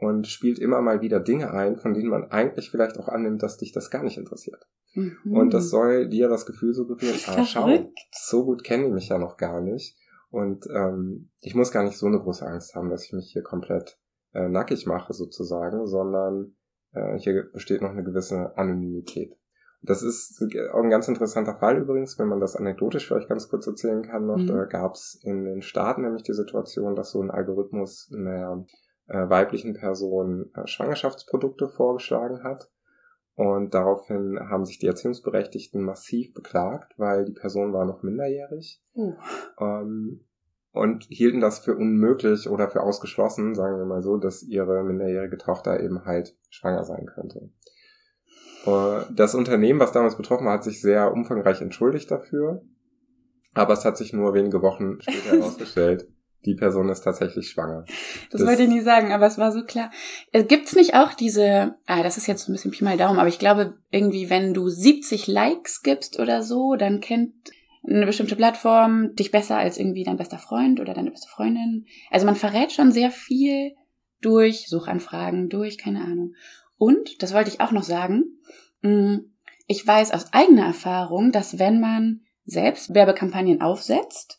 [0.00, 3.56] Und spielt immer mal wieder Dinge ein, von denen man eigentlich vielleicht auch annimmt, dass
[3.56, 4.68] dich das gar nicht interessiert.
[4.94, 5.14] Mhm.
[5.24, 9.18] Und das soll dir das Gefühl suggerieren, ah, schau, so gut kennen die mich ja
[9.18, 9.96] noch gar nicht.
[10.30, 13.42] Und ähm, ich muss gar nicht so eine große Angst haben, dass ich mich hier
[13.42, 13.98] komplett
[14.34, 16.56] äh, nackig mache sozusagen, sondern
[16.92, 19.34] äh, hier besteht noch eine gewisse Anonymität.
[19.80, 23.66] Das ist auch ein ganz interessanter Fall übrigens, wenn man das anekdotisch vielleicht ganz kurz
[23.66, 24.38] erzählen kann noch.
[24.38, 24.48] Mhm.
[24.48, 28.66] Da gab es in den Staaten nämlich die Situation, dass so ein Algorithmus einer
[29.06, 32.70] äh, weiblichen Person äh, Schwangerschaftsprodukte vorgeschlagen hat.
[33.38, 38.82] Und daraufhin haben sich die Erziehungsberechtigten massiv beklagt, weil die Person war noch minderjährig.
[38.96, 39.14] Mhm.
[39.60, 40.20] Ähm,
[40.72, 45.38] und hielten das für unmöglich oder für ausgeschlossen, sagen wir mal so, dass ihre minderjährige
[45.38, 47.50] Tochter eben halt schwanger sein könnte.
[48.66, 52.62] Äh, das Unternehmen, was damals betroffen war, hat sich sehr umfangreich entschuldigt dafür.
[53.54, 56.08] Aber es hat sich nur wenige Wochen später herausgestellt,
[56.44, 57.84] die Person ist tatsächlich schwanger.
[58.30, 59.90] Das, das, wollte ich nie sagen, aber es war so klar.
[60.32, 63.28] Äh, gibt's nicht auch diese, ah, das ist jetzt ein bisschen Pi mal Daumen, aber
[63.28, 67.34] ich glaube, irgendwie, wenn du 70 Likes gibst oder so, dann kennt
[67.86, 71.86] eine bestimmte Plattform dich besser als irgendwie dein bester Freund oder deine beste Freundin.
[72.10, 73.72] Also man verrät schon sehr viel
[74.20, 76.34] durch Suchanfragen, durch, keine Ahnung.
[76.76, 78.24] Und, das wollte ich auch noch sagen,
[78.82, 79.18] mm,
[79.66, 84.37] ich weiß aus eigener Erfahrung, dass wenn man selbst Werbekampagnen aufsetzt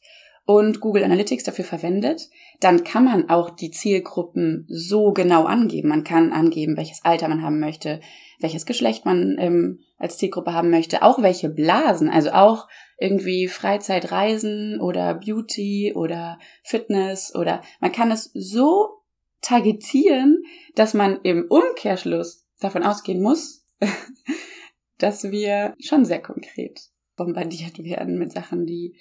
[0.50, 2.28] und Google Analytics dafür verwendet,
[2.60, 5.90] dann kann man auch die Zielgruppen so genau angeben.
[5.90, 8.02] Man kann angeben, welches Alter man haben möchte,
[8.40, 14.82] welches Geschlecht man ähm, als Zielgruppe haben möchte, auch welche Blasen, also auch irgendwie Freizeitreisen
[14.82, 19.04] oder Beauty oder Fitness oder man kann es so
[19.42, 20.42] targetieren,
[20.74, 23.68] dass man im Umkehrschluss davon ausgehen muss,
[24.98, 26.80] dass wir schon sehr konkret
[27.16, 28.96] bombardiert werden mit Sachen, die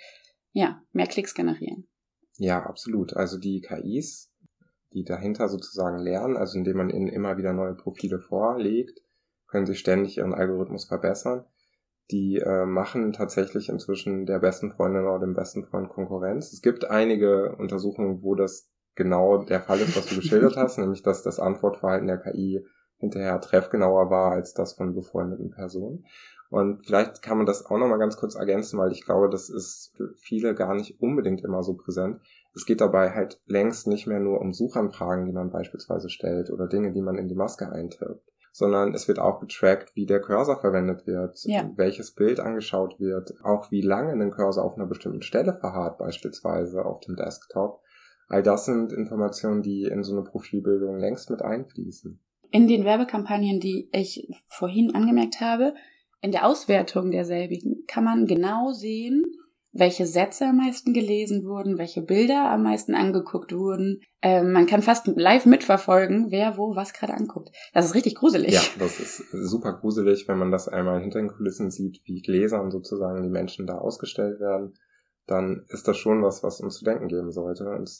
[0.58, 1.88] ja mehr Klicks generieren.
[2.38, 3.16] Ja, absolut.
[3.16, 4.32] Also die KIs,
[4.92, 9.00] die dahinter sozusagen lernen, also indem man ihnen immer wieder neue Profile vorlegt,
[9.46, 11.44] können sie ständig ihren Algorithmus verbessern.
[12.10, 16.52] Die äh, machen tatsächlich inzwischen der besten Freundin oder dem besten Freund Konkurrenz.
[16.52, 21.02] Es gibt einige Untersuchungen, wo das genau der Fall ist, was du geschildert hast, nämlich
[21.02, 22.64] dass das Antwortverhalten der KI
[22.96, 26.04] hinterher treffgenauer war als das von befreundeten Personen.
[26.50, 29.92] Und vielleicht kann man das auch nochmal ganz kurz ergänzen, weil ich glaube, das ist
[29.96, 32.20] für viele gar nicht unbedingt immer so präsent.
[32.54, 36.66] Es geht dabei halt längst nicht mehr nur um Suchanfragen, die man beispielsweise stellt oder
[36.66, 40.58] Dinge, die man in die Maske eintippt, sondern es wird auch getrackt, wie der Cursor
[40.60, 41.70] verwendet wird, ja.
[41.76, 46.84] welches Bild angeschaut wird, auch wie lange ein Cursor auf einer bestimmten Stelle verharrt, beispielsweise
[46.84, 47.82] auf dem Desktop
[48.28, 52.20] All das sind Informationen, die in so eine Profilbildung längst mit einfließen.
[52.50, 55.74] In den Werbekampagnen, die ich vorhin angemerkt habe,
[56.20, 59.24] in der Auswertung derselbigen kann man genau sehen,
[59.72, 64.00] welche Sätze am meisten gelesen wurden, welche Bilder am meisten angeguckt wurden.
[64.22, 67.50] Ähm, man kann fast live mitverfolgen, wer wo was gerade anguckt.
[67.74, 68.54] Das ist richtig gruselig.
[68.54, 72.70] Ja, das ist super gruselig, wenn man das einmal hinter den Kulissen sieht, wie Gläsern
[72.70, 74.74] sozusagen die Menschen da ausgestellt werden.
[75.26, 77.68] Dann ist das schon was, was uns zu denken geben sollte.
[77.68, 77.90] Und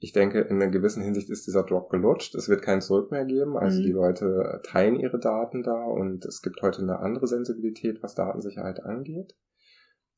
[0.00, 2.34] ich denke, in einer gewissen Hinsicht ist dieser Drop gelutscht.
[2.36, 3.56] Es wird kein Zurück mehr geben.
[3.56, 3.84] Also mhm.
[3.84, 8.84] die Leute teilen ihre Daten da und es gibt heute eine andere Sensibilität, was Datensicherheit
[8.84, 9.34] angeht.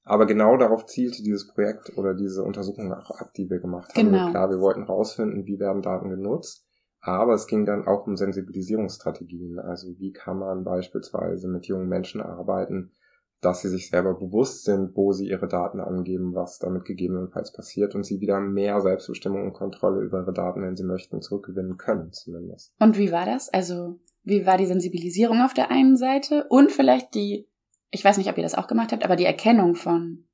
[0.05, 4.13] Aber genau darauf zielte dieses Projekt oder diese Untersuchung auch ab, die wir gemacht haben.
[4.13, 4.31] Genau.
[4.31, 6.67] Klar, wir wollten rausfinden, wie werden Daten genutzt.
[7.01, 9.59] Aber es ging dann auch um Sensibilisierungsstrategien.
[9.59, 12.93] Also wie kann man beispielsweise mit jungen Menschen arbeiten,
[13.41, 17.95] dass sie sich selber bewusst sind, wo sie ihre Daten angeben, was damit gegebenenfalls passiert
[17.95, 22.13] und sie wieder mehr Selbstbestimmung und Kontrolle über ihre Daten, wenn sie möchten, zurückgewinnen können
[22.13, 22.75] zumindest.
[22.79, 23.49] Und wie war das?
[23.49, 27.49] Also wie war die Sensibilisierung auf der einen Seite und vielleicht die,
[27.91, 30.25] ich weiß nicht, ob ihr das auch gemacht habt, aber die Erkennung von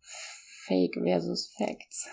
[0.00, 2.08] Fake versus Facts?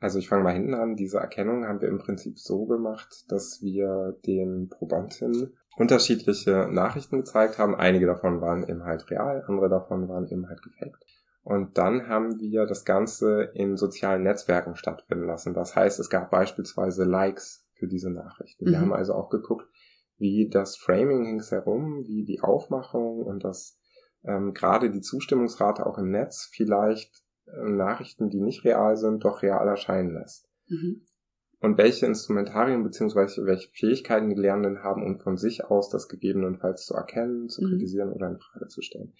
[0.00, 0.96] Also ich fange mal hinten an.
[0.96, 7.58] Diese Erkennung haben wir im Prinzip so gemacht, dass wir den Probanden unterschiedliche Nachrichten gezeigt
[7.58, 7.74] haben.
[7.74, 11.02] Einige davon waren eben halt real, andere davon waren eben halt gefaked.
[11.42, 15.54] Und dann haben wir das Ganze in sozialen Netzwerken stattfinden lassen.
[15.54, 18.66] Das heißt, es gab beispielsweise Likes für diese Nachrichten.
[18.66, 18.82] Wir mhm.
[18.82, 19.66] haben also auch geguckt,
[20.18, 23.78] wie das Framing ringsherum, wie die Aufmachung und das
[24.22, 29.40] ähm, gerade die Zustimmungsrate auch im Netz vielleicht äh, Nachrichten, die nicht real sind, doch
[29.40, 30.46] real erscheinen lässt.
[30.68, 31.06] Mhm.
[31.60, 33.44] Und welche Instrumentarien bzw.
[33.44, 37.68] welche Fähigkeiten die Lernenden haben, um von sich aus das gegebenenfalls zu erkennen, zu mhm.
[37.68, 39.12] kritisieren oder in Frage zu stellen.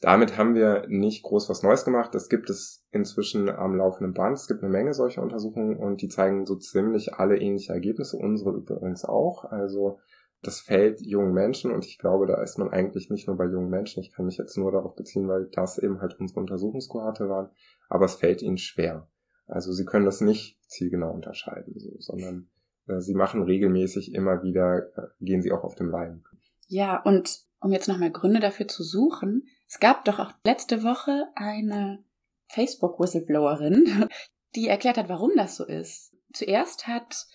[0.00, 2.14] Damit haben wir nicht groß was Neues gemacht.
[2.14, 4.36] Das gibt es inzwischen am laufenden Band.
[4.36, 8.16] Es gibt eine Menge solcher Untersuchungen und die zeigen so ziemlich alle ähnliche Ergebnisse.
[8.16, 9.44] Unsere übrigens auch.
[9.44, 10.00] Also
[10.42, 13.70] das fällt jungen Menschen und ich glaube, da ist man eigentlich nicht nur bei jungen
[13.70, 14.02] Menschen.
[14.02, 17.50] Ich kann mich jetzt nur darauf beziehen, weil das eben halt unsere Untersuchungskohorte waren.
[17.88, 19.06] Aber es fällt ihnen schwer.
[19.46, 22.48] Also sie können das nicht zielgenau unterscheiden, so, sondern
[22.86, 26.24] äh, sie machen regelmäßig immer wieder, äh, gehen sie auch auf dem Leim.
[26.68, 31.28] Ja, und um jetzt nochmal Gründe dafür zu suchen, es gab doch auch letzte Woche
[31.34, 32.04] eine
[32.48, 34.08] Facebook-Whistleblowerin,
[34.54, 36.14] die erklärt hat, warum das so ist.
[36.32, 37.26] Zuerst hat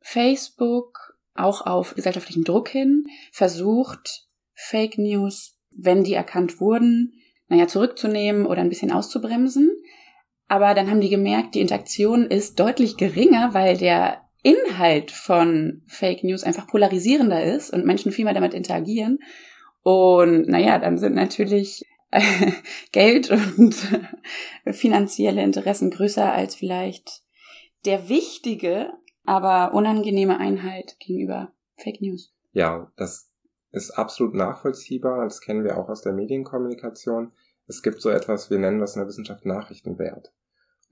[0.00, 7.14] Facebook auch auf gesellschaftlichen Druck hin versucht, Fake News, wenn die erkannt wurden,
[7.48, 9.70] naja, zurückzunehmen oder ein bisschen auszubremsen.
[10.52, 16.24] Aber dann haben die gemerkt, die Interaktion ist deutlich geringer, weil der Inhalt von Fake
[16.24, 19.18] News einfach polarisierender ist und Menschen viel mehr damit interagieren.
[19.82, 21.86] Und naja, dann sind natürlich
[22.92, 23.74] Geld und
[24.70, 27.22] finanzielle Interessen größer als vielleicht
[27.86, 28.92] der wichtige,
[29.24, 32.30] aber unangenehme Einheit gegenüber Fake News.
[32.52, 33.32] Ja, das
[33.70, 35.24] ist absolut nachvollziehbar.
[35.24, 37.32] Das kennen wir auch aus der Medienkommunikation.
[37.66, 40.30] Es gibt so etwas, wir nennen das in der Wissenschaft Nachrichtenwert.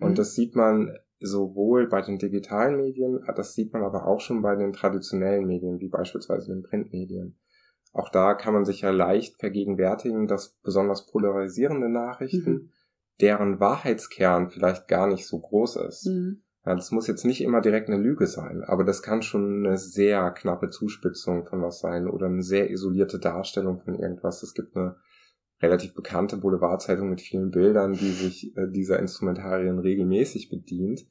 [0.01, 0.15] Und mhm.
[0.17, 4.57] das sieht man sowohl bei den digitalen Medien, das sieht man aber auch schon bei
[4.57, 7.39] den traditionellen Medien, wie beispielsweise den Printmedien.
[7.93, 12.71] Auch da kann man sich ja leicht vergegenwärtigen, dass besonders polarisierende Nachrichten, mhm.
[13.21, 16.07] deren Wahrheitskern vielleicht gar nicht so groß ist.
[16.07, 16.43] Mhm.
[16.65, 19.79] Ja, das muss jetzt nicht immer direkt eine Lüge sein, aber das kann schon eine
[19.79, 24.43] sehr knappe Zuspitzung von was sein oder eine sehr isolierte Darstellung von irgendwas.
[24.43, 24.97] Es gibt eine
[25.61, 31.07] relativ bekannte Boulevardzeitung mit vielen Bildern, die sich äh, dieser Instrumentarien regelmäßig bedient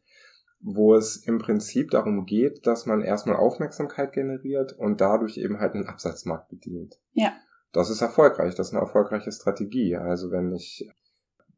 [0.61, 5.73] wo es im Prinzip darum geht, dass man erstmal Aufmerksamkeit generiert und dadurch eben halt
[5.73, 6.99] einen Absatzmarkt bedient.
[7.13, 7.31] Ja.
[7.71, 9.95] Das ist erfolgreich, das ist eine erfolgreiche Strategie.
[9.95, 10.89] Also wenn ich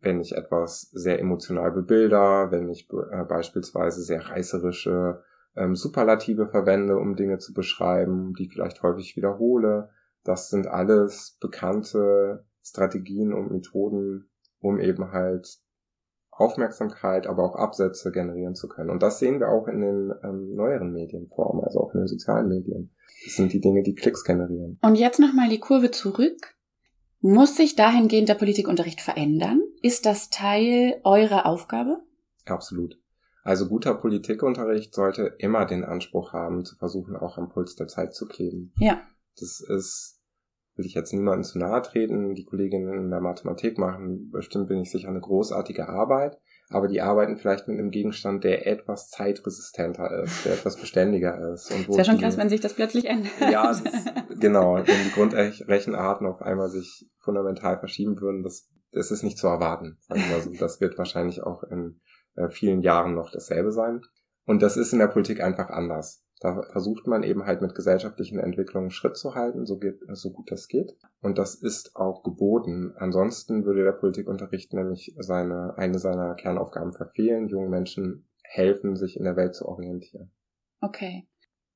[0.03, 5.21] wenn ich etwas sehr emotional bebilder, wenn ich äh, beispielsweise sehr reißerische
[5.55, 9.89] ähm, Superlative verwende, um Dinge zu beschreiben, die vielleicht häufig wiederhole,
[10.23, 15.59] das sind alles bekannte Strategien und Methoden, um eben halt
[16.29, 18.89] Aufmerksamkeit, aber auch Absätze generieren zu können.
[18.89, 22.47] Und das sehen wir auch in den ähm, neueren Medienformen, also auch in den sozialen
[22.47, 22.91] Medien.
[23.25, 24.79] Das sind die Dinge, die Klicks generieren.
[24.81, 26.55] Und jetzt nochmal die Kurve zurück.
[27.19, 29.61] Muss sich dahingehend der Politikunterricht verändern?
[29.83, 31.99] Ist das Teil eurer Aufgabe?
[32.45, 32.97] Absolut.
[33.43, 38.15] Also guter Politikunterricht sollte immer den Anspruch haben, zu versuchen, auch am Puls der Zeit
[38.15, 38.73] zu kleben.
[38.77, 39.01] Ja.
[39.39, 40.20] Das ist
[40.81, 42.33] will ich jetzt niemandem zu nahe treten.
[42.33, 46.39] Die Kolleginnen in der Mathematik machen bestimmt, bin ich sicher, eine großartige Arbeit.
[46.69, 51.69] Aber die arbeiten vielleicht mit einem Gegenstand, der etwas zeitresistenter ist, der etwas beständiger ist.
[51.69, 53.31] Und wo ist ja schon krass, wenn sich das plötzlich ändert.
[53.51, 53.83] Ja, das,
[54.39, 54.75] genau.
[54.77, 59.99] Wenn die Grundrechenarten auf einmal sich fundamental verschieben würden, das, das ist nicht zu erwarten.
[60.07, 61.99] Also das wird wahrscheinlich auch in
[62.35, 64.01] äh, vielen Jahren noch dasselbe sein.
[64.45, 66.25] Und das ist in der Politik einfach anders.
[66.41, 70.49] Da versucht man eben halt mit gesellschaftlichen Entwicklungen Schritt zu halten, so, geht, so gut
[70.51, 70.97] das geht.
[71.21, 72.93] Und das ist auch geboten.
[72.97, 79.23] Ansonsten würde der Politikunterricht nämlich seine, eine seiner Kernaufgaben verfehlen, jungen Menschen helfen, sich in
[79.23, 80.31] der Welt zu orientieren.
[80.81, 81.27] Okay.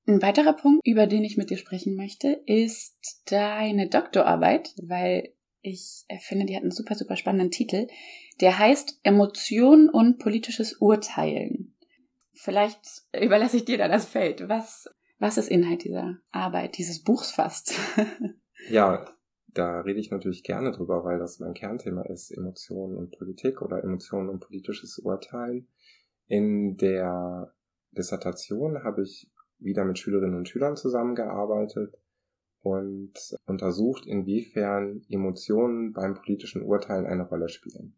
[0.07, 6.05] Ein weiterer Punkt, über den ich mit dir sprechen möchte, ist deine Doktorarbeit, weil ich
[6.21, 7.87] finde, die hat einen super, super spannenden Titel.
[8.41, 11.74] Der heißt Emotion und politisches Urteilen.
[12.35, 14.47] Vielleicht überlasse ich dir da das Feld.
[14.49, 14.87] Was,
[15.19, 17.73] was ist Inhalt dieser Arbeit, dieses Buchs fast?
[18.69, 19.05] ja,
[19.47, 23.83] da rede ich natürlich gerne drüber, weil das mein Kernthema ist, Emotionen und Politik oder
[23.83, 25.67] Emotionen und politisches Urteilen.
[26.27, 27.53] In der
[27.91, 31.95] Dissertation habe ich wieder mit Schülerinnen und Schülern zusammengearbeitet
[32.61, 33.13] und
[33.45, 37.95] untersucht, inwiefern Emotionen beim politischen Urteilen eine Rolle spielen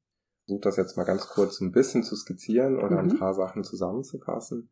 [0.47, 3.11] versuche das jetzt mal ganz kurz ein bisschen zu skizzieren oder mhm.
[3.11, 4.69] ein paar Sachen zusammenzufassen.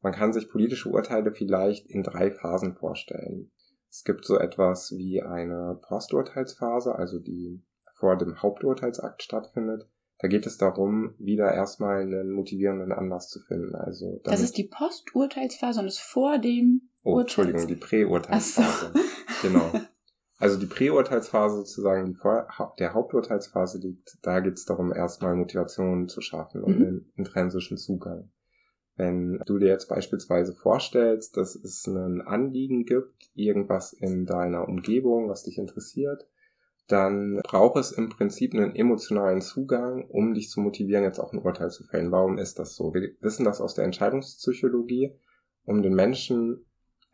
[0.00, 3.50] Man kann sich politische Urteile vielleicht in drei Phasen vorstellen.
[3.90, 7.62] Es gibt so etwas wie eine Posturteilsphase, also die
[7.96, 9.86] vor dem Haupturteilsakt stattfindet.
[10.20, 13.74] Da geht es darum, wieder erstmal einen motivierenden Anlass zu finden.
[13.74, 18.92] Also das ist die Posturteilsphase und ist vor dem Oh, Entschuldigung, die Präurteilsphase.
[18.94, 19.48] So.
[19.48, 19.72] Genau.
[20.40, 22.48] Also die Präurteilsphase sozusagen, die vor
[22.78, 26.86] der Haupturteilsphase liegt, da geht es darum, erstmal Motivation zu schaffen und mhm.
[26.86, 28.30] einen intrinsischen Zugang.
[28.96, 35.28] Wenn du dir jetzt beispielsweise vorstellst, dass es ein Anliegen gibt, irgendwas in deiner Umgebung,
[35.28, 36.26] was dich interessiert,
[36.88, 41.42] dann braucht es im Prinzip einen emotionalen Zugang, um dich zu motivieren, jetzt auch ein
[41.42, 42.12] Urteil zu fällen.
[42.12, 42.94] Warum ist das so?
[42.94, 45.14] Wir wissen das aus der Entscheidungspsychologie.
[45.64, 46.64] Um den Menschen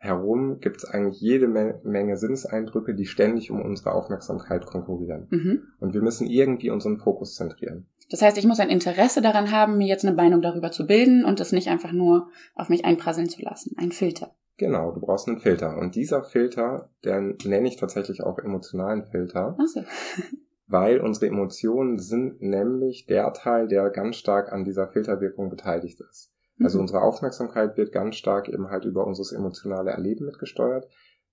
[0.07, 5.27] herum gibt es eigentlich jede Menge Sinneseindrücke, die ständig um unsere Aufmerksamkeit konkurrieren.
[5.29, 5.61] Mhm.
[5.79, 7.85] Und wir müssen irgendwie unseren Fokus zentrieren.
[8.09, 11.25] Das heißt, ich muss ein Interesse daran haben, mir jetzt eine Meinung darüber zu bilden
[11.25, 13.75] und es nicht einfach nur auf mich einprasseln zu lassen.
[13.77, 14.31] Ein Filter.
[14.57, 15.77] Genau, du brauchst einen Filter.
[15.77, 19.55] Und dieser Filter, den nenne ich tatsächlich auch emotionalen Filter.
[19.59, 19.83] Ach so.
[20.67, 26.31] weil unsere Emotionen sind nämlich der Teil, der ganz stark an dieser Filterwirkung beteiligt ist.
[26.59, 26.83] Also mhm.
[26.83, 30.87] unsere Aufmerksamkeit wird ganz stark eben halt über unser emotionale Erleben mitgesteuert.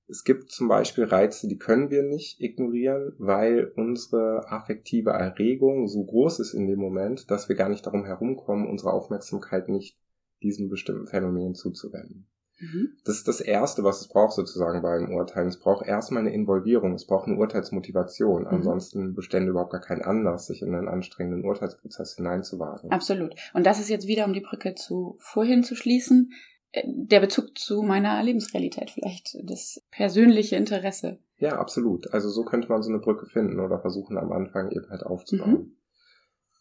[0.06, 6.04] Es gibt zum Beispiel Reize, die können wir nicht ignorieren, weil unsere affektive Erregung so
[6.04, 9.98] groß ist in dem Moment, dass wir gar nicht darum herumkommen, unsere Aufmerksamkeit nicht
[10.42, 12.28] diesem bestimmten Phänomen zuzuwenden.
[12.72, 12.92] Mhm.
[13.04, 15.48] Das ist das Erste, was es braucht sozusagen beim Urteilen.
[15.48, 18.42] Es braucht erstmal eine Involvierung, es braucht eine Urteilsmotivation.
[18.42, 18.48] Mhm.
[18.48, 22.90] Ansonsten bestände überhaupt gar keinen Anlass, sich in einen anstrengenden Urteilsprozess hineinzuwagen.
[22.90, 23.34] Absolut.
[23.52, 26.32] Und das ist jetzt wieder, um die Brücke zu vorhin zu schließen,
[26.72, 31.18] äh, der Bezug zu meiner Lebensrealität vielleicht, das persönliche Interesse.
[31.38, 32.12] Ja, absolut.
[32.12, 35.50] Also so könnte man so eine Brücke finden oder versuchen am Anfang eben halt aufzubauen.
[35.50, 35.76] Mhm.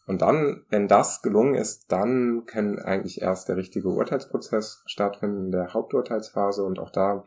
[0.05, 5.73] Und dann, wenn das gelungen ist, dann kann eigentlich erst der richtige Urteilsprozess stattfinden, der
[5.73, 6.63] Haupturteilsphase.
[6.63, 7.23] Und auch da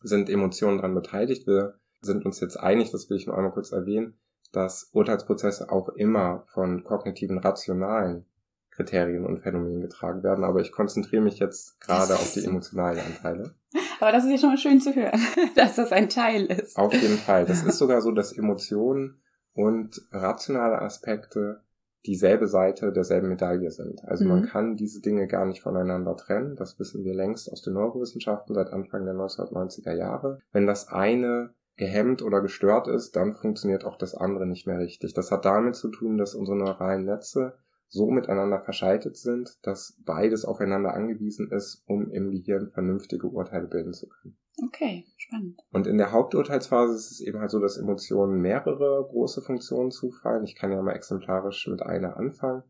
[0.00, 1.46] sind Emotionen dran beteiligt.
[1.46, 4.18] Wir sind uns jetzt einig, das will ich nur einmal kurz erwähnen,
[4.52, 8.26] dass Urteilsprozesse auch immer von kognitiven, rationalen
[8.70, 10.44] Kriterien und Phänomenen getragen werden.
[10.44, 13.54] Aber ich konzentriere mich jetzt gerade auf die emotionalen Anteile.
[14.00, 15.20] Aber das ist ja schon mal schön zu hören,
[15.56, 16.76] dass das ein Teil ist.
[16.76, 17.46] Auf jeden Fall.
[17.46, 19.22] Das ist sogar so, dass Emotionen
[19.54, 21.62] und rationale Aspekte
[22.04, 24.04] dieselbe Seite derselben Medaille sind.
[24.04, 24.30] Also mhm.
[24.30, 26.56] man kann diese Dinge gar nicht voneinander trennen.
[26.56, 30.38] Das wissen wir längst aus den Neurowissenschaften seit Anfang der 1990er Jahre.
[30.52, 35.14] Wenn das eine gehemmt oder gestört ist, dann funktioniert auch das andere nicht mehr richtig.
[35.14, 37.54] Das hat damit zu tun, dass unsere neuralen Netze
[37.88, 43.92] so miteinander verschaltet sind, dass beides aufeinander angewiesen ist, um im Gehirn vernünftige Urteile bilden
[43.92, 44.36] zu können.
[44.64, 45.60] Okay, spannend.
[45.70, 50.44] Und in der Haupturteilsphase ist es eben halt so, dass Emotionen mehrere große Funktionen zufallen.
[50.44, 52.62] Ich kann ja mal exemplarisch mit einer anfangen,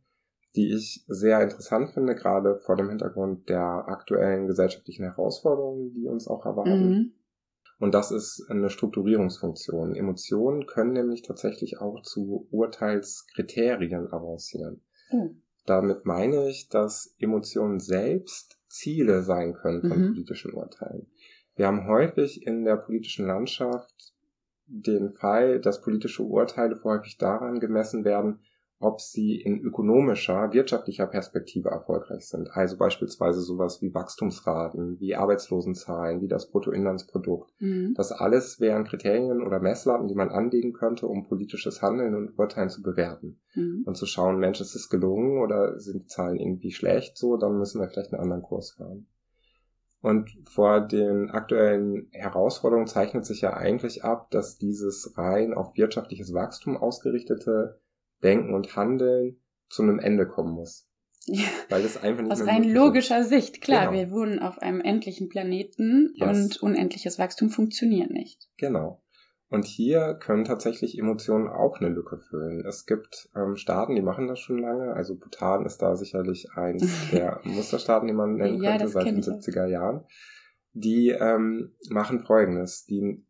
[0.56, 6.26] die ich sehr interessant finde, gerade vor dem Hintergrund der aktuellen gesellschaftlichen Herausforderungen, die uns
[6.26, 6.88] auch erwarten.
[6.88, 7.12] Mhm.
[7.78, 9.94] Und das ist eine Strukturierungsfunktion.
[9.94, 14.80] Emotionen können nämlich tatsächlich auch zu Urteilskriterien avancieren.
[15.10, 15.42] Mhm.
[15.64, 20.14] Damit meine ich, dass Emotionen selbst Ziele sein können von mhm.
[20.14, 21.06] politischen Urteilen.
[21.56, 24.14] Wir haben häufig in der politischen Landschaft
[24.66, 28.40] den Fall, dass politische Urteile häufig daran gemessen werden,
[28.78, 32.50] ob sie in ökonomischer, wirtschaftlicher Perspektive erfolgreich sind.
[32.50, 37.50] Also beispielsweise sowas wie Wachstumsraten, wie Arbeitslosenzahlen, wie das Bruttoinlandsprodukt.
[37.58, 37.94] Mhm.
[37.96, 42.68] Das alles wären Kriterien oder Messlatten, die man anlegen könnte, um politisches Handeln und Urteilen
[42.68, 43.40] zu bewerten.
[43.54, 43.84] Mhm.
[43.86, 47.58] Und zu schauen, Mensch, ist es gelungen oder sind die Zahlen irgendwie schlecht so, dann
[47.58, 49.06] müssen wir vielleicht einen anderen Kurs fahren.
[50.02, 56.34] Und vor den aktuellen Herausforderungen zeichnet sich ja eigentlich ab, dass dieses rein auf wirtschaftliches
[56.34, 57.80] Wachstum ausgerichtete
[58.22, 60.88] Denken und Handeln zu einem Ende kommen muss.
[61.26, 61.44] Ja.
[61.68, 63.30] Weil das einfach nicht Aus rein logischer ist.
[63.30, 63.92] Sicht, klar, genau.
[63.92, 66.28] wir wohnen auf einem endlichen Planeten yes.
[66.28, 68.48] und unendliches Wachstum funktioniert nicht.
[68.58, 69.02] Genau.
[69.48, 72.64] Und hier können tatsächlich Emotionen auch eine Lücke füllen.
[72.66, 74.94] Es gibt ähm, Staaten, die machen das schon lange.
[74.94, 79.22] Also Bhutan ist da sicherlich eins der Musterstaaten, die man nennen ja, könnte, seit den
[79.22, 80.04] 70er Jahren.
[80.72, 82.86] Die ähm, machen Folgendes.
[82.86, 83.24] Die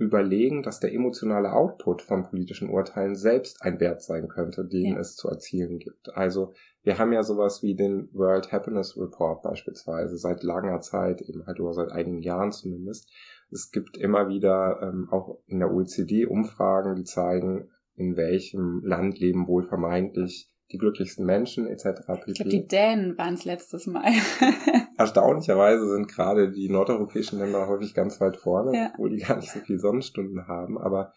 [0.00, 4.98] überlegen, dass der emotionale Output von politischen Urteilen selbst ein Wert sein könnte, den ja.
[4.98, 6.16] es zu erzielen gibt.
[6.16, 11.46] Also wir haben ja sowas wie den World Happiness Report beispielsweise seit langer Zeit, eben
[11.46, 13.10] halt oder seit einigen Jahren zumindest.
[13.50, 19.18] Es gibt immer wieder ähm, auch in der OECD Umfragen, die zeigen, in welchem Land
[19.18, 22.02] leben wohl vermeintlich die glücklichsten Menschen etc.
[22.26, 24.12] Ich glaube, die Dänen waren es letztes Mal.
[24.96, 28.90] Erstaunlicherweise sind gerade die nordeuropäischen Länder häufig ganz weit vorne, ja.
[28.92, 30.78] obwohl die gar nicht so viele Sonnenstunden haben.
[30.78, 31.12] Aber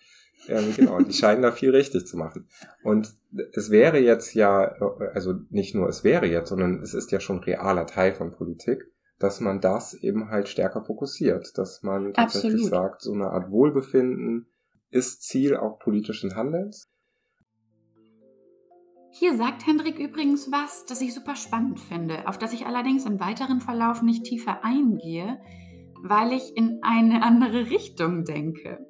[0.48, 2.48] ähm, genau, die scheinen da viel richtig zu machen.
[2.84, 3.14] Und
[3.54, 4.74] es wäre jetzt ja,
[5.14, 8.92] also nicht nur es wäre jetzt, sondern es ist ja schon realer Teil von Politik,
[9.20, 12.72] dass man das eben halt stärker fokussiert, dass man tatsächlich Absolut.
[12.72, 14.48] sagt, so eine Art Wohlbefinden
[14.90, 16.93] ist Ziel auch politischen Handelns
[19.16, 23.20] Hier sagt Hendrik übrigens was, das ich super spannend finde, auf das ich allerdings im
[23.20, 25.40] weiteren Verlauf nicht tiefer eingehe,
[26.02, 28.84] weil ich in eine andere Richtung denke.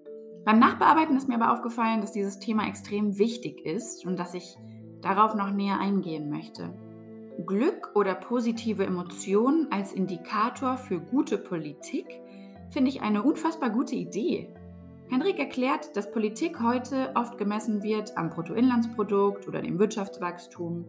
[0.46, 4.56] Beim Nachbearbeiten ist mir aber aufgefallen, dass dieses Thema extrem wichtig ist und dass ich
[5.02, 6.74] darauf noch näher eingehen möchte.
[7.46, 12.06] Glück oder positive Emotionen als Indikator für gute Politik
[12.70, 14.54] finde ich eine unfassbar gute Idee.
[15.10, 20.86] Henrik erklärt, dass Politik heute oft gemessen wird am Bruttoinlandsprodukt oder dem Wirtschaftswachstum.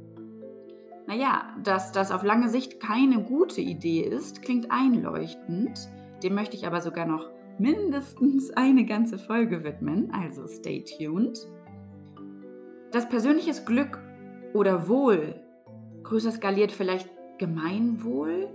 [1.06, 5.88] Naja, dass das auf lange Sicht keine gute Idee ist, klingt einleuchtend.
[6.22, 11.46] Dem möchte ich aber sogar noch mindestens eine ganze Folge widmen, also stay tuned.
[12.90, 14.00] Dass persönliches Glück
[14.54, 15.40] oder Wohl,
[16.04, 18.48] größer skaliert vielleicht Gemeinwohl,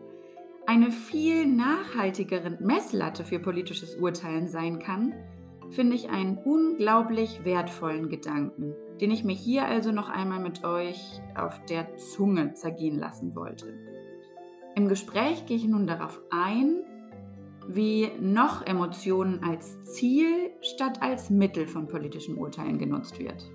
[0.65, 5.13] eine viel nachhaltigere Messlatte für politisches Urteilen sein kann,
[5.71, 11.21] finde ich einen unglaublich wertvollen Gedanken, den ich mir hier also noch einmal mit euch
[11.35, 13.73] auf der Zunge zergehen lassen wollte.
[14.75, 16.83] Im Gespräch gehe ich nun darauf ein,
[17.67, 23.49] wie noch Emotionen als Ziel statt als Mittel von politischen Urteilen genutzt wird.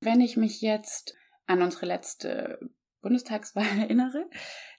[0.00, 1.14] Wenn ich mich jetzt
[1.46, 2.58] an unsere letzte
[3.00, 4.28] Bundestagswahl erinnere,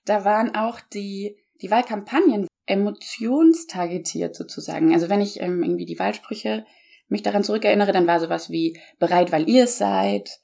[0.06, 4.94] da waren auch die, die Wahlkampagnen emotionstargetiert sozusagen.
[4.94, 6.66] Also wenn ich ähm, irgendwie die Wahlsprüche
[7.08, 10.40] mich daran zurückerinnere, dann war sowas wie bereit, weil ihr es seid,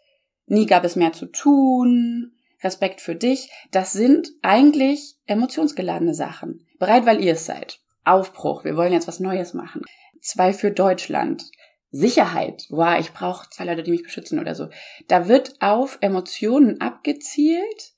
[0.46, 3.50] nie gab es mehr zu tun, Respekt für dich.
[3.72, 6.66] Das sind eigentlich emotionsgeladene Sachen.
[6.78, 7.80] Bereit, weil ihr es seid.
[8.04, 9.84] Aufbruch, wir wollen jetzt was Neues machen.
[10.22, 11.44] Zwei für Deutschland.
[11.92, 14.70] Sicherheit, wow, ich brauche zwei Leute, die mich beschützen oder so.
[15.08, 17.94] Da wird auf Emotionen abgezielt,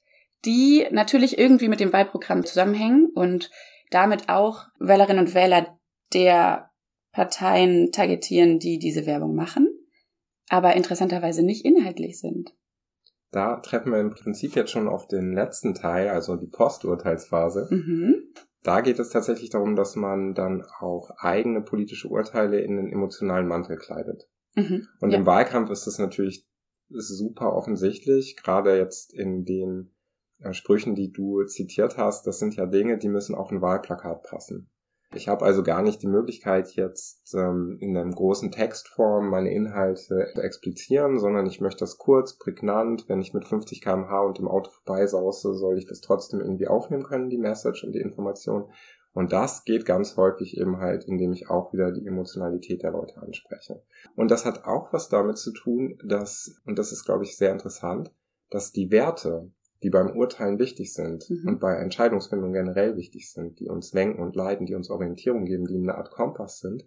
[0.46, 3.52] die natürlich irgendwie mit dem Wahlprogramm zusammenhängen und
[3.92, 5.78] damit auch Wählerinnen und Wähler
[6.14, 6.72] der
[7.12, 9.70] Parteien targetieren, die diese Werbung machen,
[10.50, 12.56] aber interessanterweise nicht inhaltlich sind.
[13.32, 17.68] Da treffen wir im Prinzip jetzt schon auf den letzten Teil, also die Posturteilsphase.
[17.70, 18.34] Mhm.
[18.64, 23.48] Da geht es tatsächlich darum, dass man dann auch eigene politische Urteile in den emotionalen
[23.48, 24.30] Mantel kleidet.
[24.56, 24.88] Mhm.
[25.00, 25.18] Und ja.
[25.18, 26.46] im Wahlkampf ist das natürlich
[26.90, 29.94] super offensichtlich, gerade jetzt in den
[30.52, 34.70] Sprüchen, die du zitiert hast, das sind ja Dinge, die müssen auf ein Wahlplakat passen.
[35.14, 40.00] Ich habe also gar nicht die Möglichkeit, jetzt ähm, in einem großen Textform meine Inhalte
[40.34, 44.48] zu explizieren, sondern ich möchte das kurz, prägnant, wenn ich mit 50 kmh und im
[44.48, 48.72] Auto vorbeisause, soll ich das trotzdem irgendwie aufnehmen können, die Message und die Information.
[49.14, 53.22] Und das geht ganz häufig eben halt, indem ich auch wieder die Emotionalität der Leute
[53.22, 53.84] anspreche.
[54.16, 57.52] Und das hat auch was damit zu tun, dass, und das ist, glaube ich, sehr
[57.52, 58.14] interessant,
[58.50, 59.52] dass die Werte,
[59.84, 61.48] die beim Urteilen wichtig sind mhm.
[61.48, 65.66] und bei Entscheidungsfindung generell wichtig sind, die uns lenken und leiten, die uns Orientierung geben,
[65.66, 66.86] die eine Art Kompass sind,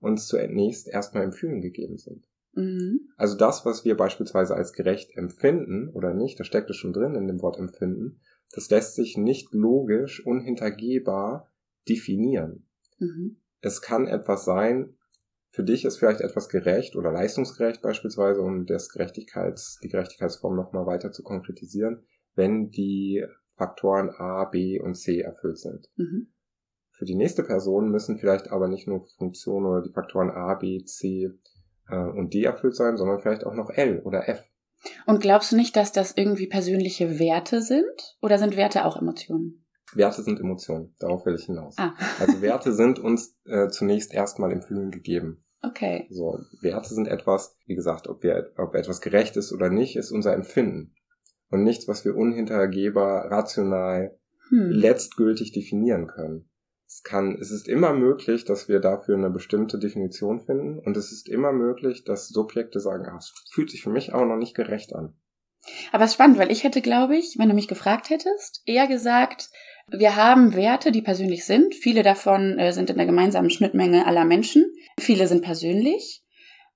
[0.00, 2.26] uns zunächst erstmal im Fühlen gegeben sind.
[2.54, 3.10] Mhm.
[3.16, 7.14] Also das, was wir beispielsweise als gerecht empfinden oder nicht, da steckt es schon drin
[7.14, 8.20] in dem Wort empfinden,
[8.52, 11.52] das lässt sich nicht logisch, unhintergehbar
[11.88, 12.66] definieren.
[12.98, 13.36] Mhm.
[13.60, 14.94] Es kann etwas sein,
[15.52, 20.86] für dich ist vielleicht etwas gerecht oder leistungsgerecht beispielsweise, um das Gerechtigkeits, die Gerechtigkeitsform nochmal
[20.86, 22.04] weiter zu konkretisieren
[22.34, 23.24] wenn die
[23.56, 25.88] Faktoren A, B und C erfüllt sind.
[25.96, 26.32] Mhm.
[26.92, 30.84] Für die nächste Person müssen vielleicht aber nicht nur Funktionen oder die Faktoren A, B,
[30.84, 31.30] C
[31.88, 34.42] äh, und D erfüllt sein, sondern vielleicht auch noch L oder F.
[35.06, 38.16] Und glaubst du nicht, dass das irgendwie persönliche Werte sind?
[38.22, 39.66] Oder sind Werte auch Emotionen?
[39.94, 41.74] Werte sind Emotionen, darauf will ich hinaus.
[41.76, 41.94] Ah.
[42.20, 45.44] also Werte sind uns äh, zunächst erstmal im Fühlen gegeben.
[45.62, 46.06] Okay.
[46.10, 50.10] So, Werte sind etwas, wie gesagt, ob wir, ob etwas gerecht ist oder nicht, ist
[50.10, 50.94] unser Empfinden
[51.50, 54.16] und nichts, was wir unhintergehbar, rational,
[54.48, 54.70] hm.
[54.70, 56.48] letztgültig definieren können.
[56.86, 61.12] Es kann, es ist immer möglich, dass wir dafür eine bestimmte Definition finden und es
[61.12, 64.56] ist immer möglich, dass Subjekte sagen, ah, es fühlt sich für mich auch noch nicht
[64.56, 65.14] gerecht an.
[65.92, 68.88] Aber es ist spannend, weil ich hätte, glaube ich, wenn du mich gefragt hättest, eher
[68.88, 69.50] gesagt,
[69.92, 71.74] wir haben Werte, die persönlich sind.
[71.74, 74.72] Viele davon äh, sind in der gemeinsamen Schnittmenge aller Menschen.
[74.98, 76.24] Viele sind persönlich.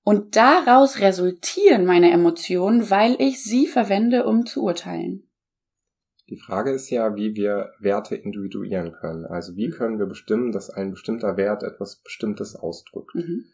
[0.05, 5.27] Und daraus resultieren meine Emotionen, weil ich sie verwende, um zu urteilen.
[6.29, 9.25] Die Frage ist ja, wie wir Werte individuieren können.
[9.25, 13.15] Also wie können wir bestimmen, dass ein bestimmter Wert etwas Bestimmtes ausdrückt.
[13.15, 13.45] Mhm.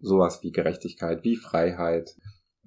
[0.00, 2.16] Sowas wie Gerechtigkeit, wie Freiheit.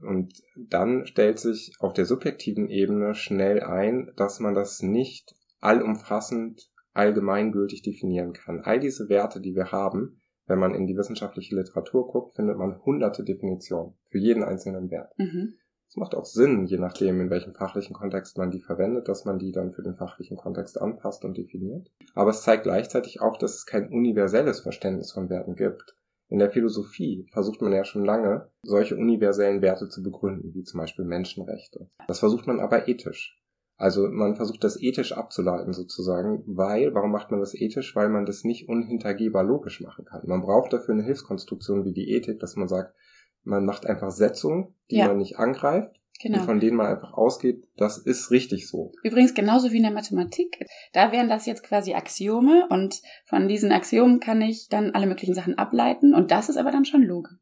[0.01, 6.69] Und dann stellt sich auf der subjektiven Ebene schnell ein, dass man das nicht allumfassend
[6.93, 8.61] allgemeingültig definieren kann.
[8.61, 10.16] All diese Werte, die wir haben,
[10.47, 15.13] wenn man in die wissenschaftliche Literatur guckt, findet man hunderte Definitionen für jeden einzelnen Wert.
[15.17, 15.55] Mhm.
[15.89, 19.39] Es macht auch Sinn, je nachdem, in welchem fachlichen Kontext man die verwendet, dass man
[19.39, 21.89] die dann für den fachlichen Kontext anpasst und definiert.
[22.13, 25.95] Aber es zeigt gleichzeitig auch, dass es kein universelles Verständnis von Werten gibt.
[26.29, 30.81] In der Philosophie versucht man ja schon lange, solche universellen Werte zu begründen, wie zum
[30.81, 31.89] Beispiel Menschenrechte.
[32.07, 33.41] Das versucht man aber ethisch.
[33.77, 37.95] Also man versucht das ethisch abzuleiten sozusagen, weil, warum macht man das ethisch?
[37.95, 40.23] Weil man das nicht unhintergehbar logisch machen kann.
[40.25, 42.95] Man braucht dafür eine Hilfskonstruktion wie die Ethik, dass man sagt,
[43.43, 45.07] man macht einfach Setzungen, die ja.
[45.07, 46.43] man nicht angreift, genau.
[46.43, 48.91] von denen man einfach ausgeht, das ist richtig so.
[49.03, 50.65] Übrigens genauso wie in der Mathematik.
[50.91, 55.35] Da wären das jetzt quasi Axiome und von diesen Axiomen kann ich dann alle möglichen
[55.35, 57.37] Sachen ableiten und das ist aber dann schon Logik.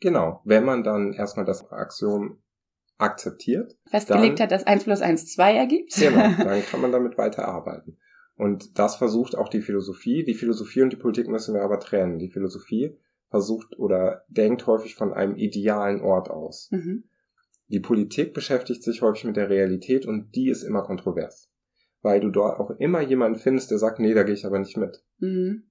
[0.00, 2.38] Genau, wenn man dann erstmal das Axiom
[2.98, 3.76] akzeptiert.
[3.86, 5.94] Festgelegt dann, hat, dass 1 plus 1 2 ergibt.
[5.96, 7.98] Genau, dann kann man damit weiterarbeiten.
[8.36, 10.24] Und das versucht auch die Philosophie.
[10.24, 12.18] Die Philosophie und die Politik müssen wir aber trennen.
[12.18, 12.96] Die Philosophie
[13.30, 16.68] versucht oder denkt häufig von einem idealen Ort aus.
[16.70, 17.04] Mhm.
[17.68, 21.50] Die Politik beschäftigt sich häufig mit der Realität und die ist immer kontrovers.
[22.02, 24.76] Weil du dort auch immer jemanden findest, der sagt, nee, da gehe ich aber nicht
[24.76, 25.02] mit.
[25.18, 25.64] Mhm.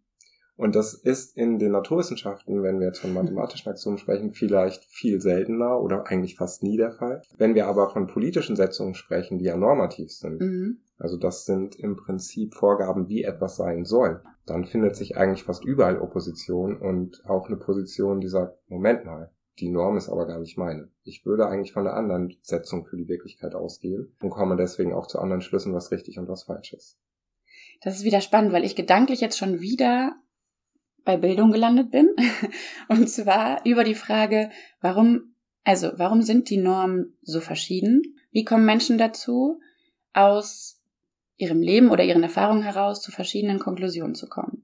[0.56, 5.20] Und das ist in den Naturwissenschaften, wenn wir jetzt von mathematischen Aktionen sprechen, vielleicht viel
[5.20, 7.22] seltener oder eigentlich fast nie der Fall.
[7.38, 10.82] Wenn wir aber von politischen Setzungen sprechen, die ja normativ sind, mhm.
[10.98, 15.66] also das sind im Prinzip Vorgaben, wie etwas sein soll, dann findet sich eigentlich fast
[15.66, 20.40] überall Opposition und auch eine Position, die sagt, Moment mal, die Norm ist aber gar
[20.40, 20.90] nicht meine.
[21.04, 25.08] Ich würde eigentlich von einer anderen Setzung für die Wirklichkeit ausgehen und komme deswegen auch
[25.08, 26.98] zu anderen Schlüssen, was richtig und was falsch ist.
[27.82, 30.16] Das ist wieder spannend, weil ich gedanklich jetzt schon wieder
[31.06, 32.10] bei Bildung gelandet bin.
[32.88, 34.50] Und zwar über die Frage,
[34.82, 38.02] warum, also warum sind die Normen so verschieden?
[38.32, 39.60] Wie kommen Menschen dazu,
[40.14, 40.80] aus
[41.38, 44.64] ihrem Leben oder ihren Erfahrungen heraus zu verschiedenen Konklusionen zu kommen?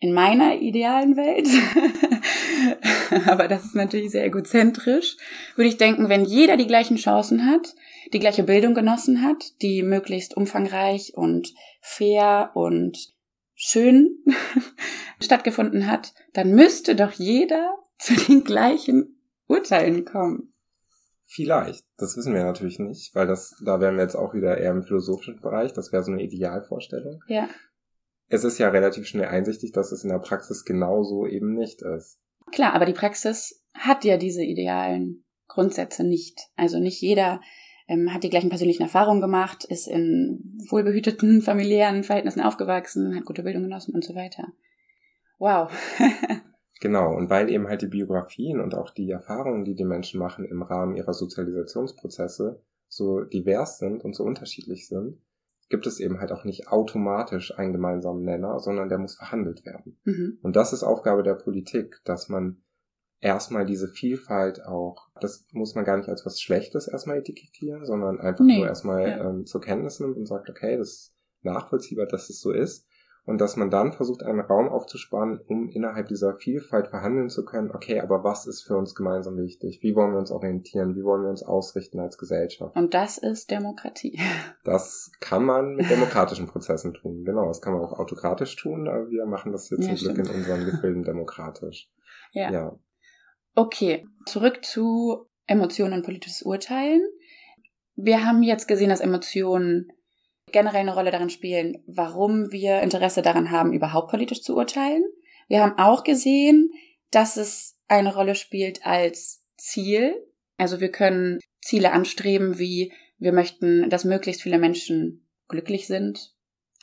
[0.00, 1.48] In meiner idealen Welt,
[3.26, 5.16] aber das ist natürlich sehr egozentrisch,
[5.56, 7.74] würde ich denken, wenn jeder die gleichen Chancen hat,
[8.12, 13.12] die gleiche Bildung genossen hat, die möglichst umfangreich und fair und
[13.60, 14.24] schön
[15.20, 20.54] stattgefunden hat, dann müsste doch jeder zu den gleichen Urteilen kommen.
[21.26, 21.84] Vielleicht.
[21.98, 24.84] Das wissen wir natürlich nicht, weil das, da wären wir jetzt auch wieder eher im
[24.84, 25.74] philosophischen Bereich.
[25.74, 27.22] Das wäre so eine Idealvorstellung.
[27.26, 27.48] Ja.
[28.28, 32.18] Es ist ja relativ schnell einsichtig, dass es in der Praxis genauso eben nicht ist.
[32.52, 36.38] Klar, aber die Praxis hat ja diese idealen Grundsätze nicht.
[36.56, 37.40] Also nicht jeder
[37.88, 43.42] ähm, hat die gleichen persönlichen Erfahrungen gemacht, ist in wohlbehüteten familiären Verhältnissen aufgewachsen, hat gute
[43.42, 44.52] Bildung genossen und so weiter.
[45.38, 45.72] Wow.
[46.80, 50.44] genau, und weil eben halt die Biografien und auch die Erfahrungen, die die Menschen machen
[50.44, 55.18] im Rahmen ihrer Sozialisationsprozesse so divers sind und so unterschiedlich sind,
[55.68, 59.98] gibt es eben halt auch nicht automatisch einen gemeinsamen Nenner, sondern der muss verhandelt werden.
[60.04, 60.38] Mhm.
[60.42, 62.62] Und das ist Aufgabe der Politik, dass man
[63.20, 68.20] erstmal diese Vielfalt auch, das muss man gar nicht als was Schlechtes erstmal etikettieren, sondern
[68.20, 69.28] einfach nee, nur erstmal ja.
[69.28, 72.86] ähm, zur Kenntnis nimmt und sagt, okay, das ist nachvollziehbar, dass es so ist.
[73.28, 77.70] Und dass man dann versucht, einen Raum aufzuspannen, um innerhalb dieser Vielfalt verhandeln zu können,
[77.70, 79.80] okay, aber was ist für uns gemeinsam wichtig?
[79.82, 80.96] Wie wollen wir uns orientieren?
[80.96, 82.74] Wie wollen wir uns ausrichten als Gesellschaft?
[82.74, 84.18] Und das ist Demokratie.
[84.64, 87.24] Das kann man mit demokratischen Prozessen tun.
[87.24, 90.28] Genau, das kann man auch autokratisch tun, aber wir machen das jetzt ja, zum Glück
[90.28, 91.90] in unseren Gefilden demokratisch.
[92.32, 92.50] Ja.
[92.50, 92.78] ja.
[93.58, 97.02] Okay, zurück zu Emotionen und politisches Urteilen.
[97.96, 99.90] Wir haben jetzt gesehen, dass Emotionen
[100.52, 105.02] generell eine Rolle darin spielen, warum wir Interesse daran haben, überhaupt politisch zu urteilen.
[105.48, 106.70] Wir haben auch gesehen,
[107.10, 110.14] dass es eine Rolle spielt als Ziel.
[110.56, 116.32] Also wir können Ziele anstreben, wie wir möchten, dass möglichst viele Menschen glücklich sind.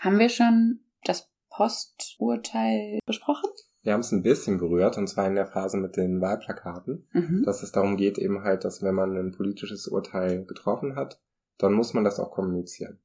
[0.01, 3.49] Haben wir schon das Posturteil besprochen?
[3.85, 7.43] Wir haben es ein bisschen berührt, und zwar in der Phase mit den Wahlplakaten, mhm.
[7.45, 11.21] dass es darum geht eben halt, dass wenn man ein politisches Urteil getroffen hat,
[11.59, 12.99] dann muss man das auch kommunizieren.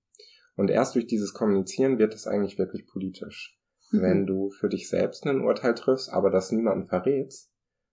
[0.57, 3.61] Und erst durch dieses Kommunizieren wird es eigentlich wirklich politisch.
[3.91, 4.01] Mhm.
[4.01, 7.53] Wenn du für dich selbst ein Urteil triffst, aber das niemanden verrätst,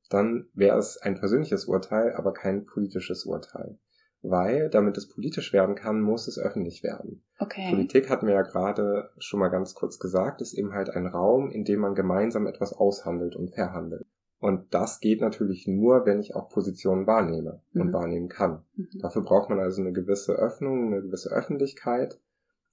[0.09, 3.77] dann wäre es ein persönliches Urteil, aber kein politisches Urteil
[4.21, 7.23] weil damit es politisch werden kann, muss es öffentlich werden.
[7.39, 7.69] Okay.
[7.69, 11.51] Politik hatten wir ja gerade schon mal ganz kurz gesagt, ist eben halt ein Raum,
[11.51, 14.05] in dem man gemeinsam etwas aushandelt und verhandelt.
[14.39, 17.81] Und das geht natürlich nur, wenn ich auch Positionen wahrnehme mhm.
[17.81, 18.63] und wahrnehmen kann.
[18.75, 18.89] Mhm.
[19.01, 22.19] Dafür braucht man also eine gewisse Öffnung, eine gewisse Öffentlichkeit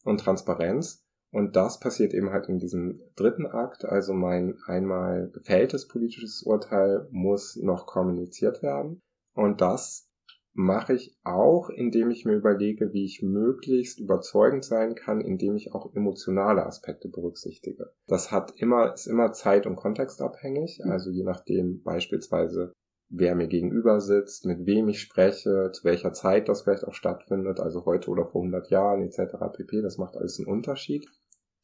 [0.04, 1.02] und Transparenz.
[1.30, 3.84] Und das passiert eben halt in diesem dritten Akt.
[3.84, 9.00] Also mein einmal gefälltes politisches Urteil muss noch kommuniziert werden.
[9.32, 10.08] Und das
[10.54, 15.74] mache ich auch, indem ich mir überlege, wie ich möglichst überzeugend sein kann, indem ich
[15.74, 17.92] auch emotionale Aspekte berücksichtige.
[18.06, 20.92] Das hat immer, ist immer zeit- und kontextabhängig, mhm.
[20.92, 22.72] also je nachdem beispielsweise,
[23.08, 27.58] wer mir gegenüber sitzt, mit wem ich spreche, zu welcher Zeit das vielleicht auch stattfindet,
[27.58, 29.34] also heute oder vor 100 Jahren etc.
[29.52, 29.82] pp.
[29.82, 31.06] Das macht alles einen Unterschied.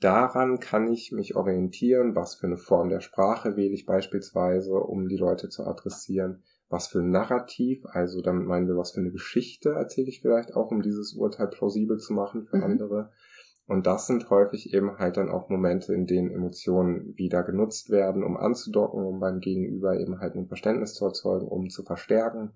[0.00, 5.08] daran kann ich mich orientieren, was für eine Form der Sprache wähle ich beispielsweise, um
[5.08, 9.10] die Leute zu adressieren, was für ein Narrativ, also damit meinen wir, was für eine
[9.10, 12.64] Geschichte erzähle ich vielleicht auch, um dieses Urteil plausibel zu machen für mhm.
[12.64, 13.10] andere.
[13.66, 18.24] Und das sind häufig eben halt dann auch Momente, in denen Emotionen wieder genutzt werden,
[18.24, 22.52] um anzudocken, um beim Gegenüber eben halt ein Verständnis zu erzeugen, um zu verstärken.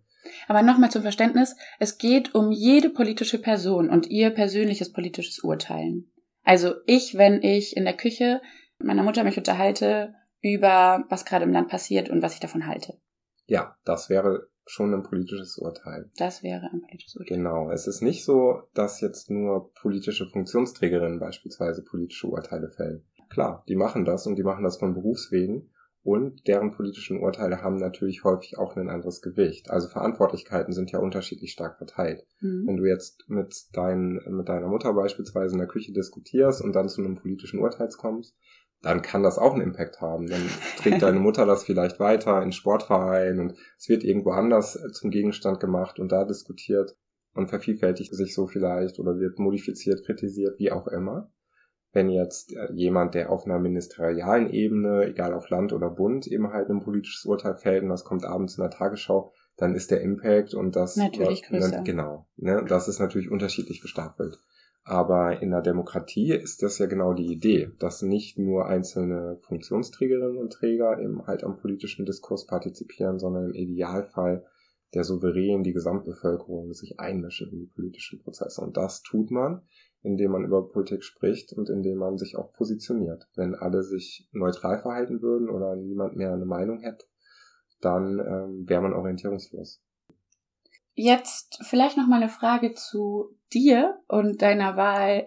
[0.49, 6.11] Aber nochmal zum Verständnis, es geht um jede politische Person und ihr persönliches politisches Urteilen.
[6.43, 8.41] Also ich, wenn ich in der Küche
[8.79, 12.67] mit meiner Mutter mich unterhalte über was gerade im Land passiert und was ich davon
[12.67, 12.99] halte.
[13.47, 16.11] Ja, das wäre schon ein politisches Urteil.
[16.17, 17.37] Das wäre ein politisches Urteil.
[17.37, 17.71] Genau.
[17.71, 23.05] Es ist nicht so, dass jetzt nur politische Funktionsträgerinnen beispielsweise politische Urteile fällen.
[23.29, 25.71] Klar, die machen das und die machen das von Berufswegen
[26.05, 29.71] und deren politischen Urteile haben natürlich häufig auch ein anderes Gewicht.
[29.71, 32.27] Also Verantwortlichkeiten sind ja unterschiedlich stark verteilt.
[32.41, 32.67] Mhm.
[32.67, 36.91] Wenn du jetzt mit, dein, mit deiner Mutter beispielsweise in der Küche diskutierst und dann
[36.91, 38.37] zu einem politischen Urteil kommst,
[38.85, 40.27] dann kann das auch einen Impact haben.
[40.27, 40.43] Dann
[40.79, 45.61] trägt deine Mutter das vielleicht weiter in Sportverein und es wird irgendwo anders zum Gegenstand
[45.61, 46.97] gemacht und da diskutiert
[47.35, 51.31] und vervielfältigt sich so vielleicht oder wird modifiziert, kritisiert, wie auch immer.
[51.93, 56.53] Wenn jetzt äh, jemand, der auf einer ministerialen Ebene, egal auf Land oder Bund, eben
[56.53, 60.01] halt ein politisches Urteil fällt und das kommt abends in der Tagesschau, dann ist der
[60.01, 61.83] Impact und das natürlich größer.
[61.83, 64.41] Genau, ne, das ist natürlich unterschiedlich gestapelt.
[64.87, 70.37] Aber in der Demokratie ist das ja genau die Idee, dass nicht nur einzelne Funktionsträgerinnen
[70.37, 74.45] und Träger eben halt am politischen Diskurs partizipieren, sondern im Idealfall
[74.93, 78.61] der Souverän, die Gesamtbevölkerung sich einmischen in die politischen Prozesse.
[78.61, 79.63] Und das tut man,
[80.03, 83.27] indem man über Politik spricht und indem man sich auch positioniert.
[83.35, 87.07] Wenn alle sich neutral verhalten würden oder niemand mehr eine Meinung hätte,
[87.81, 89.83] dann ähm, wäre man orientierungslos.
[90.95, 95.27] Jetzt vielleicht noch mal eine Frage zu dir und deiner Wahl,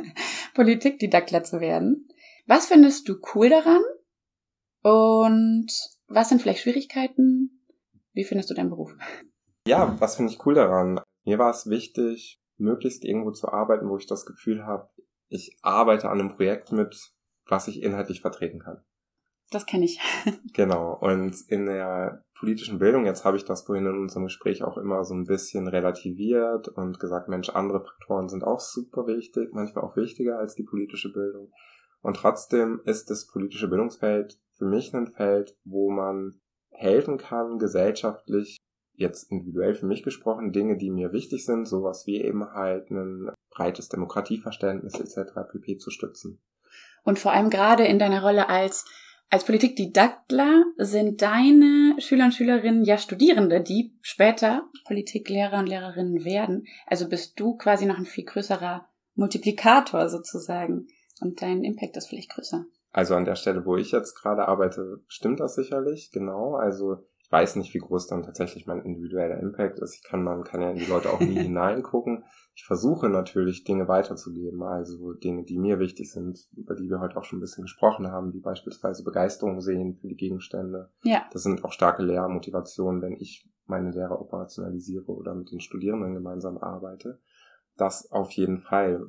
[0.54, 2.08] Politikdidaktler zu werden.
[2.46, 3.82] Was findest du cool daran?
[4.82, 5.68] Und
[6.08, 7.64] was sind vielleicht Schwierigkeiten?
[8.12, 8.94] Wie findest du deinen Beruf?
[9.66, 11.00] Ja, was finde ich cool daran?
[11.24, 14.90] Mir war es wichtig, möglichst irgendwo zu arbeiten, wo ich das Gefühl habe,
[15.28, 17.12] ich arbeite an einem Projekt mit,
[17.46, 18.84] was ich inhaltlich vertreten kann.
[19.54, 20.00] Das kenne ich.
[20.52, 20.98] genau.
[21.00, 25.04] Und in der politischen Bildung, jetzt habe ich das vorhin in unserem Gespräch auch immer
[25.04, 29.96] so ein bisschen relativiert und gesagt, Mensch, andere Faktoren sind auch super wichtig, manchmal auch
[29.96, 31.52] wichtiger als die politische Bildung.
[32.02, 36.40] Und trotzdem ist das politische Bildungsfeld für mich ein Feld, wo man
[36.70, 38.56] helfen kann, gesellschaftlich,
[38.94, 43.30] jetzt individuell für mich gesprochen, Dinge, die mir wichtig sind, sowas wie eben halt ein
[43.50, 45.32] breites Demokratieverständnis etc.
[45.52, 45.78] pp.
[45.78, 46.42] zu stützen.
[47.04, 48.84] Und vor allem gerade in deiner Rolle als
[49.34, 56.68] als Politikdidaktler sind deine Schüler und Schülerinnen ja Studierende, die später Politiklehrer und Lehrerinnen werden.
[56.86, 60.86] Also bist du quasi noch ein viel größerer Multiplikator sozusagen.
[61.20, 62.64] Und dein Impact ist vielleicht größer.
[62.92, 66.54] Also an der Stelle, wo ich jetzt gerade arbeite, stimmt das sicherlich, genau.
[66.54, 69.94] Also ich weiß nicht, wie groß dann tatsächlich mein individueller Impact ist.
[69.94, 72.24] Ich kann, man kann ja in die Leute auch nie hineingucken.
[72.54, 77.16] Ich versuche natürlich Dinge weiterzugeben, also Dinge, die mir wichtig sind, über die wir heute
[77.16, 80.90] auch schon ein bisschen gesprochen haben, wie beispielsweise Begeisterung sehen für die Gegenstände.
[81.02, 81.24] Ja.
[81.32, 86.58] Das sind auch starke Lehrmotivationen, wenn ich meine Lehre operationalisiere oder mit den Studierenden gemeinsam
[86.58, 87.20] arbeite.
[87.78, 89.00] Das auf jeden Fall.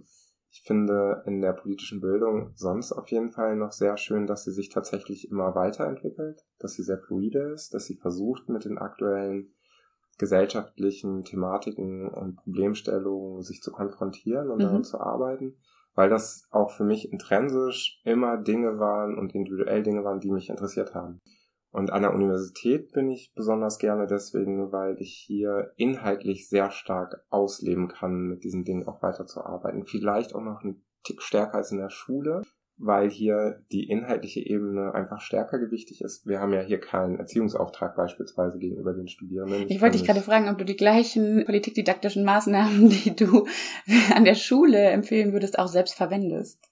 [0.56, 4.54] Ich finde in der politischen Bildung sonst auf jeden Fall noch sehr schön, dass sie
[4.54, 9.54] sich tatsächlich immer weiterentwickelt, dass sie sehr fluide ist, dass sie versucht, mit den aktuellen
[10.18, 14.64] gesellschaftlichen Thematiken und Problemstellungen sich zu konfrontieren und mhm.
[14.64, 15.58] daran zu arbeiten,
[15.94, 20.50] weil das auch für mich intrinsisch immer Dinge waren und individuell Dinge waren, die mich
[20.50, 21.20] interessiert haben.
[21.76, 27.26] Und an der Universität bin ich besonders gerne deswegen, weil ich hier inhaltlich sehr stark
[27.30, 29.86] ausleben kann, mit diesen Dingen auch weiterzuarbeiten.
[29.86, 32.44] Vielleicht auch noch ein Tick stärker als in der Schule,
[32.78, 36.26] weil hier die inhaltliche Ebene einfach stärker gewichtig ist.
[36.26, 39.66] Wir haben ja hier keinen Erziehungsauftrag beispielsweise gegenüber den Studierenden.
[39.68, 43.48] Ich wollte dich gerade fragen, ob du die gleichen politikdidaktischen Maßnahmen, die du
[44.16, 46.70] an der Schule empfehlen würdest, auch selbst verwendest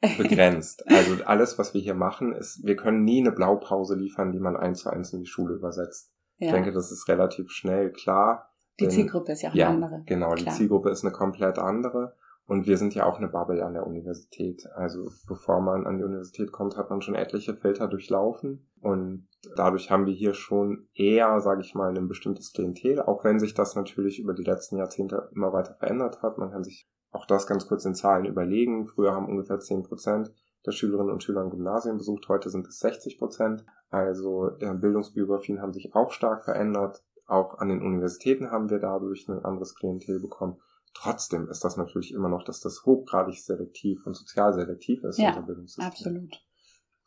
[0.00, 0.84] begrenzt.
[0.86, 4.56] Also alles, was wir hier machen, ist, wir können nie eine Blaupause liefern, die man
[4.56, 6.12] eins zu eins in die Schule übersetzt.
[6.38, 6.48] Ja.
[6.48, 8.50] Ich denke, das ist relativ schnell klar.
[8.80, 10.02] Die denn, Zielgruppe ist ja auch ja, eine andere.
[10.06, 10.36] Genau, klar.
[10.36, 12.16] die Zielgruppe ist eine komplett andere.
[12.46, 14.66] Und wir sind ja auch eine Bubble an der Universität.
[14.74, 18.68] Also bevor man an die Universität kommt, hat man schon etliche Filter durchlaufen.
[18.82, 23.38] Und dadurch haben wir hier schon eher, sage ich mal, ein bestimmtes Klientel, auch wenn
[23.38, 26.36] sich das natürlich über die letzten Jahrzehnte immer weiter verändert hat.
[26.36, 28.86] Man kann sich auch das ganz kurz in Zahlen überlegen.
[28.86, 30.32] Früher haben ungefähr 10 Prozent
[30.66, 33.64] der Schülerinnen und Schüler ein Gymnasium besucht, heute sind es 60 Prozent.
[33.90, 37.04] Also der Bildungsbiografien haben sich auch stark verändert.
[37.26, 40.60] Auch an den Universitäten haben wir dadurch ein anderes Klientel bekommen.
[40.94, 45.18] Trotzdem ist das natürlich immer noch, dass das hochgradig selektiv und sozial selektiv ist.
[45.18, 45.44] Ja,
[45.78, 46.42] absolut.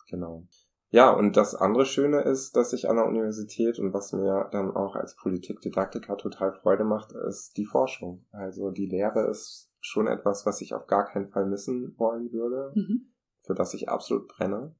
[0.09, 0.45] Genau.
[0.89, 4.71] Ja, und das andere Schöne ist, dass ich an der Universität und was mir dann
[4.71, 8.25] auch als Politikdidaktiker total Freude macht, ist die Forschung.
[8.31, 12.71] Also die Lehre ist schon etwas, was ich auf gar keinen Fall missen wollen würde,
[12.75, 13.13] mhm.
[13.41, 14.75] für das ich absolut brenne.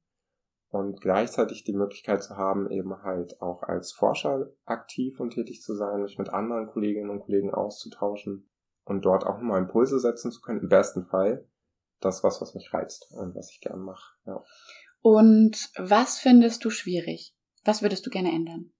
[0.69, 5.75] Und gleichzeitig die Möglichkeit zu haben, eben halt auch als Forscher aktiv und tätig zu
[5.75, 8.49] sein, mich mit anderen Kolleginnen und Kollegen auszutauschen
[8.83, 11.47] und dort auch mal Impulse setzen zu können, im besten Fall.
[11.99, 14.13] Das was, was mich reizt und was ich gern mache.
[14.25, 14.43] Ja.
[15.01, 17.35] Und was findest du schwierig?
[17.63, 18.71] Was würdest du gerne ändern?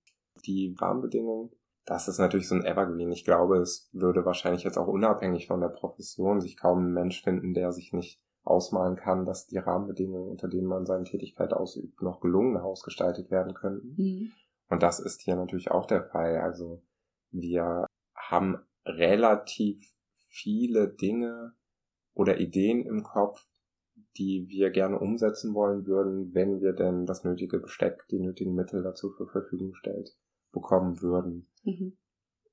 [0.46, 1.52] Die Rahmenbedingungen.
[1.88, 3.14] Das ist natürlich so ein Evergreen.
[3.14, 7.24] Ich glaube, es würde wahrscheinlich jetzt auch unabhängig von der Profession sich kaum ein Mensch
[7.24, 12.02] finden, der sich nicht ausmalen kann, dass die Rahmenbedingungen, unter denen man seine Tätigkeit ausübt,
[12.02, 13.96] noch gelungener ausgestaltet werden könnten.
[13.98, 14.32] Mhm.
[14.70, 16.38] Und das ist hier natürlich auch der Fall.
[16.38, 16.84] Also
[17.32, 17.86] wir
[18.16, 19.96] haben relativ
[20.28, 21.54] viele Dinge
[22.14, 23.48] oder Ideen im Kopf,
[24.18, 28.84] die wir gerne umsetzen wollen würden, wenn wir denn das nötige Besteck, die nötigen Mittel
[28.84, 30.18] dazu zur Verfügung stellt,
[30.60, 31.48] bekommen würden.
[31.64, 31.98] Mhm.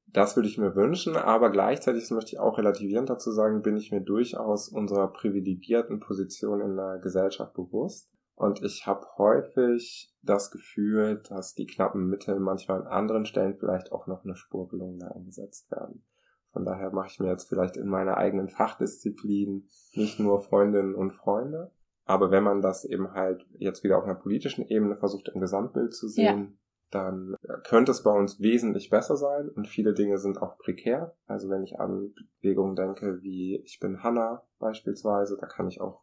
[0.06, 3.76] Das würde ich mir wünschen, aber gleichzeitig, das möchte ich auch relativierend dazu sagen, bin
[3.76, 8.08] ich mir durchaus unserer privilegierten Position in der Gesellschaft bewusst.
[8.36, 13.92] Und ich habe häufig das Gefühl, dass die knappen Mittel manchmal an anderen Stellen vielleicht
[13.92, 16.04] auch noch eine Spur gelungener eingesetzt werden.
[16.52, 21.12] Von daher mache ich mir jetzt vielleicht in meiner eigenen Fachdisziplin nicht nur Freundinnen und
[21.12, 21.72] Freunde.
[22.04, 25.94] Aber wenn man das eben halt jetzt wieder auf einer politischen Ebene versucht, im Gesamtbild
[25.94, 26.58] zu sehen.
[26.90, 31.16] Dann könnte es bei uns wesentlich besser sein und viele Dinge sind auch prekär.
[31.26, 36.02] Also wenn ich an Bewegungen denke, wie ich bin Hanna beispielsweise, da kann ich auch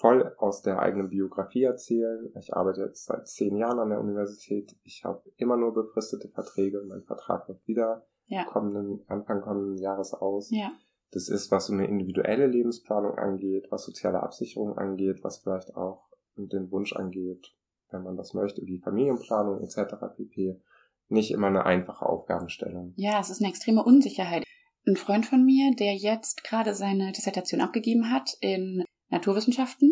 [0.00, 2.32] voll aus der eigenen Biografie erzählen.
[2.38, 4.74] Ich arbeite jetzt seit zehn Jahren an der Universität.
[4.82, 6.82] Ich habe immer nur befristete Verträge.
[6.88, 8.44] Mein Vertrag wird wieder ja.
[8.44, 10.48] kommenden, Anfang kommenden Jahres aus.
[10.50, 10.72] Ja.
[11.10, 16.08] Das ist, was so eine individuelle Lebensplanung angeht, was soziale Absicherung angeht, was vielleicht auch
[16.36, 17.54] den Wunsch angeht,
[17.92, 19.94] wenn man das möchte, wie Familienplanung etc.
[20.16, 20.60] pp.
[21.08, 22.92] Nicht immer eine einfache Aufgabenstellung.
[22.96, 24.44] Ja, es ist eine extreme Unsicherheit.
[24.86, 29.89] Ein Freund von mir, der jetzt gerade seine Dissertation abgegeben hat in Naturwissenschaften,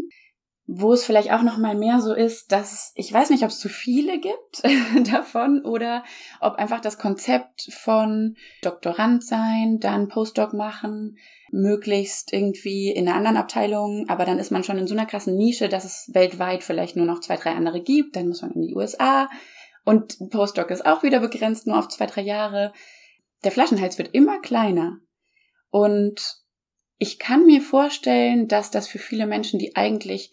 [0.70, 3.58] wo es vielleicht auch noch mal mehr so ist, dass ich weiß nicht, ob es
[3.58, 4.62] zu viele gibt
[5.10, 6.04] davon oder
[6.40, 11.16] ob einfach das Konzept von Doktorand sein, dann Postdoc machen,
[11.50, 15.38] möglichst irgendwie in einer anderen Abteilung, aber dann ist man schon in so einer krassen
[15.38, 18.60] Nische, dass es weltweit vielleicht nur noch zwei, drei andere gibt, dann muss man in
[18.60, 19.30] die USA
[19.86, 22.74] und Postdoc ist auch wieder begrenzt nur auf zwei, drei Jahre.
[23.42, 24.98] Der Flaschenhals wird immer kleiner.
[25.70, 26.42] Und
[26.98, 30.30] ich kann mir vorstellen, dass das für viele Menschen, die eigentlich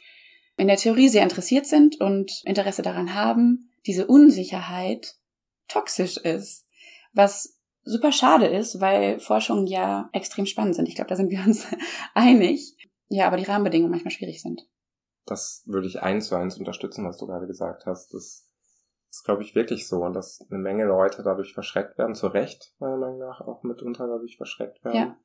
[0.58, 5.16] in der Theorie sehr interessiert sind und Interesse daran haben, diese Unsicherheit
[5.68, 6.66] toxisch ist.
[7.14, 10.88] Was super schade ist, weil Forschungen ja extrem spannend sind.
[10.88, 11.68] Ich glaube, da sind wir uns
[12.14, 12.76] einig.
[13.08, 14.68] Ja, aber die Rahmenbedingungen manchmal schwierig sind.
[15.26, 18.14] Das würde ich eins zu eins unterstützen, was du gerade gesagt hast.
[18.14, 18.50] Das
[19.10, 20.04] ist, glaube ich, wirklich so.
[20.04, 24.08] Und dass eine Menge Leute dadurch verschreckt werden, zu Recht, meiner Meinung nach, auch mitunter
[24.08, 24.98] dadurch verschreckt werden.
[24.98, 25.18] Ja.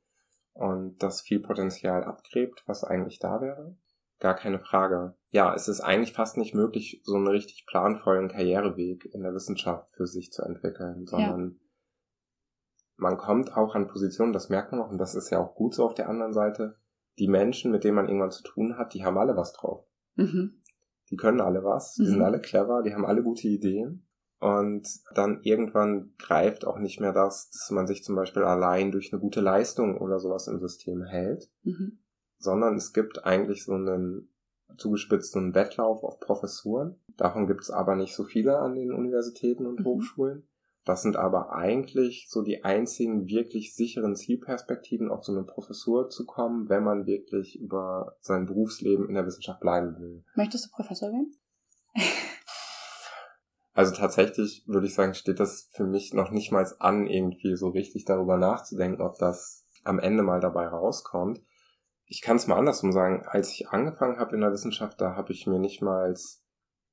[0.53, 3.75] Und das viel Potenzial abgräbt, was eigentlich da wäre.
[4.21, 5.15] Gar keine Frage.
[5.31, 9.89] Ja, es ist eigentlich fast nicht möglich, so einen richtig planvollen Karriereweg in der Wissenschaft
[9.95, 11.57] für sich zu entwickeln, sondern ja.
[12.97, 15.73] man kommt auch an Positionen, das merkt man auch, und das ist ja auch gut
[15.73, 16.77] so auf der anderen Seite,
[17.17, 19.87] die Menschen, mit denen man irgendwann zu tun hat, die haben alle was drauf.
[20.15, 20.61] Mhm.
[21.09, 22.07] Die können alle was, die mhm.
[22.07, 24.05] sind alle clever, die haben alle gute Ideen.
[24.39, 29.11] Und dann irgendwann greift auch nicht mehr das, dass man sich zum Beispiel allein durch
[29.11, 32.00] eine gute Leistung oder sowas im System hält, mhm
[32.41, 34.29] sondern es gibt eigentlich so einen
[34.77, 36.99] zugespitzten Wettlauf auf Professuren.
[37.17, 39.85] Davon gibt es aber nicht so viele an den Universitäten und mhm.
[39.85, 40.47] Hochschulen.
[40.83, 46.25] Das sind aber eigentlich so die einzigen wirklich sicheren Zielperspektiven, auf so eine Professur zu
[46.25, 50.23] kommen, wenn man wirklich über sein Berufsleben in der Wissenschaft bleiben will.
[50.33, 51.35] Möchtest du Professor werden?
[53.73, 57.69] also tatsächlich würde ich sagen, steht das für mich noch nicht mal an, irgendwie so
[57.69, 61.41] richtig darüber nachzudenken, ob das am Ende mal dabei rauskommt
[62.11, 65.31] ich kann es mal andersrum sagen, als ich angefangen habe in der Wissenschaft, da habe
[65.31, 66.13] ich mir nicht mal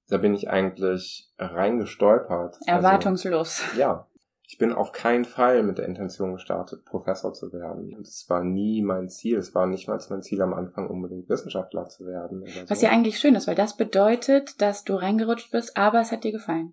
[0.08, 2.54] da bin ich eigentlich reingestolpert.
[2.54, 3.62] Also, Erwartungslos.
[3.68, 4.06] Also, ja.
[4.50, 7.94] Ich bin auf keinen Fall mit der Intention gestartet, Professor zu werden.
[7.94, 9.36] Und es war nie mein Ziel.
[9.36, 12.46] Es war nicht mal mein Ziel am Anfang, unbedingt Wissenschaftler zu werden.
[12.66, 12.86] Was so.
[12.86, 16.32] ja eigentlich schön ist, weil das bedeutet, dass du reingerutscht bist, aber es hat dir
[16.32, 16.72] gefallen.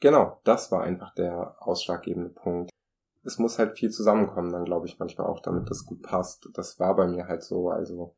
[0.00, 2.70] Genau, das war einfach der ausschlaggebende Punkt
[3.28, 6.48] es muss halt viel zusammenkommen, dann glaube ich manchmal auch, damit das gut passt.
[6.54, 7.68] Das war bei mir halt so.
[7.68, 8.16] Also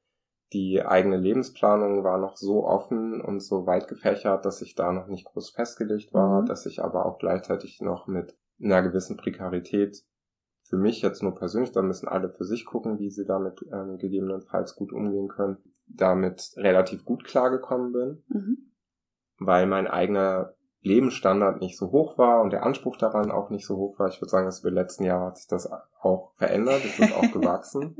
[0.53, 5.09] die eigene Lebensplanung war noch so offen und so weit gefächert, dass ich da noch
[5.09, 6.47] nicht groß festgelegt war, mhm.
[6.47, 10.05] dass ich aber auch gleichzeitig noch mit einer gewissen Prekarität
[10.63, 13.99] für mich jetzt nur persönlich, da müssen alle für sich gucken, wie sie damit ähm,
[13.99, 15.59] gegebenenfalls gut umgehen können,
[15.89, 18.59] damit relativ gut klargekommen bin, mhm.
[19.39, 23.77] weil mein eigener Lebensstandard nicht so hoch war und der Anspruch daran auch nicht so
[23.77, 24.09] hoch war.
[24.09, 25.71] Ich würde sagen, dass über die letzten Jahre hat sich das
[26.01, 27.97] auch verändert, ist das auch gewachsen.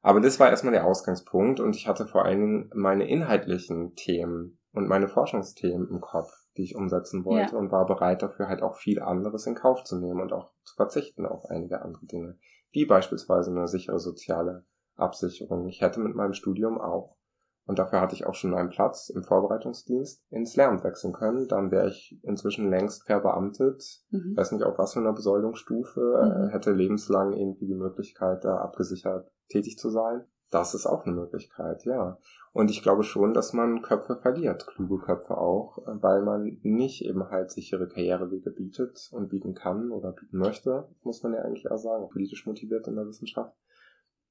[0.00, 4.58] Aber das war erstmal der Ausgangspunkt und ich hatte vor allen Dingen meine inhaltlichen Themen
[4.72, 7.58] und meine Forschungsthemen im Kopf, die ich umsetzen wollte ja.
[7.58, 10.74] und war bereit dafür halt auch viel anderes in Kauf zu nehmen und auch zu
[10.74, 12.38] verzichten auf einige andere Dinge,
[12.72, 14.64] wie beispielsweise eine sichere soziale
[14.96, 15.68] Absicherung.
[15.68, 17.16] Ich hätte mit meinem Studium auch
[17.64, 21.46] und dafür hatte ich auch schon einen Platz im Vorbereitungsdienst ins Lehramt wechseln können.
[21.46, 23.82] Dann wäre ich inzwischen längst verbeamtet.
[24.10, 24.36] Mhm.
[24.36, 26.00] Weiß nicht, auf was für einer Besoldungsstufe.
[26.00, 26.48] Mhm.
[26.48, 30.24] Hätte lebenslang irgendwie die Möglichkeit, da abgesichert tätig zu sein.
[30.50, 32.18] Das ist auch eine Möglichkeit, ja.
[32.52, 37.30] Und ich glaube schon, dass man Köpfe verliert, kluge Köpfe auch, weil man nicht eben
[37.30, 41.78] halt sichere Karrierewege bietet und bieten kann oder bieten möchte, muss man ja eigentlich auch
[41.78, 43.56] sagen, politisch motiviert in der Wissenschaft,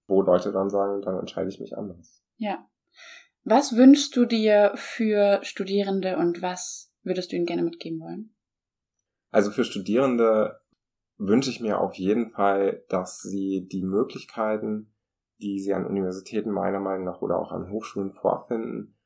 [0.05, 2.23] wo Leute dann sagen, dann entscheide ich mich anders.
[2.37, 2.67] Ja.
[3.43, 8.35] Was wünschst du dir für Studierende und was würdest du ihnen gerne mitgeben wollen?
[9.31, 10.61] Also für Studierende
[11.17, 14.93] wünsche ich mir auf jeden Fall, dass sie die Möglichkeiten,
[15.41, 18.97] die sie an Universitäten meiner Meinung nach oder auch an Hochschulen vorfinden,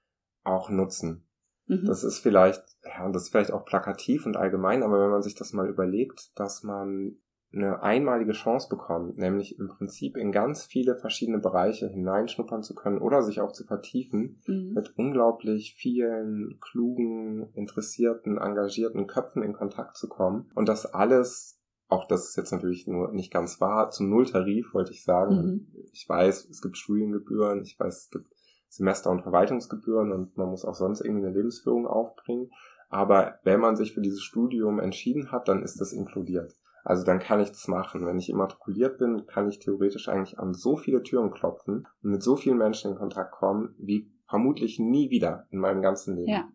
[0.43, 1.27] auch nutzen.
[1.67, 1.85] Mhm.
[1.85, 5.35] Das ist vielleicht, ja, das ist vielleicht auch plakativ und allgemein, aber wenn man sich
[5.35, 7.17] das mal überlegt, dass man
[7.55, 12.99] eine einmalige Chance bekommen, nämlich im Prinzip in ganz viele verschiedene Bereiche hineinschnuppern zu können
[12.99, 14.73] oder sich auch zu vertiefen, mhm.
[14.73, 21.55] mit unglaublich vielen klugen, interessierten, engagierten Köpfen in Kontakt zu kommen und das alles
[21.87, 25.35] auch das ist jetzt natürlich nur nicht ganz wahr, zum Nulltarif wollte ich sagen.
[25.35, 25.67] Mhm.
[25.93, 28.27] Ich weiß, es gibt Studiengebühren, ich weiß, es gibt
[28.69, 32.49] Semester- und Verwaltungsgebühren und man muss auch sonst irgendwie eine Lebensführung aufbringen.
[32.89, 36.55] Aber wenn man sich für dieses Studium entschieden hat, dann ist das inkludiert.
[36.85, 38.05] Also dann kann ich das machen.
[38.05, 42.21] Wenn ich immatrikuliert bin, kann ich theoretisch eigentlich an so viele Türen klopfen und mit
[42.21, 46.29] so vielen Menschen in Kontakt kommen, wie vermutlich nie wieder in meinem ganzen Leben.
[46.29, 46.47] Ja.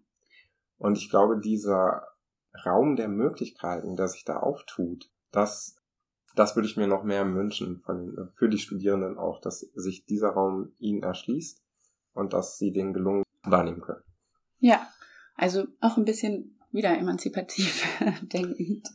[0.78, 2.06] Und ich glaube, dieser
[2.64, 5.76] Raum der Möglichkeiten, der sich da auftut, das,
[6.36, 10.30] das würde ich mir noch mehr wünschen von, für die Studierenden auch, dass sich dieser
[10.30, 11.60] Raum ihnen erschließt
[12.12, 14.04] und dass sie den gelungen wahrnehmen können.
[14.60, 14.86] Ja,
[15.34, 17.84] also auch ein bisschen wieder emanzipativ
[18.22, 18.88] denkend.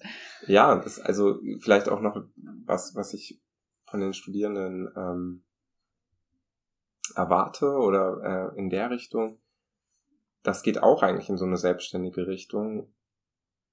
[0.47, 2.23] Ja, das also vielleicht auch noch
[2.65, 3.41] was, was ich
[3.85, 5.43] von den Studierenden ähm,
[7.15, 9.39] erwarte oder äh, in der Richtung.
[10.43, 12.93] Das geht auch eigentlich in so eine selbstständige Richtung.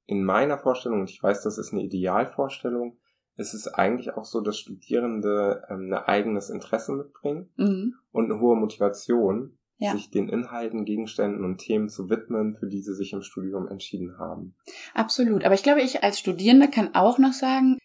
[0.07, 2.99] In meiner Vorstellung, und ich weiß, das ist eine Idealvorstellung,
[3.37, 7.95] ist es eigentlich auch so, dass Studierende ähm, ein eigenes Interesse mitbringen mhm.
[8.11, 9.93] und eine hohe Motivation, ja.
[9.93, 14.19] sich den Inhalten, Gegenständen und Themen zu widmen, für die sie sich im Studium entschieden
[14.19, 14.55] haben.
[14.95, 15.45] Absolut.
[15.45, 17.79] Aber ich glaube, ich als Studierende kann auch noch sagen,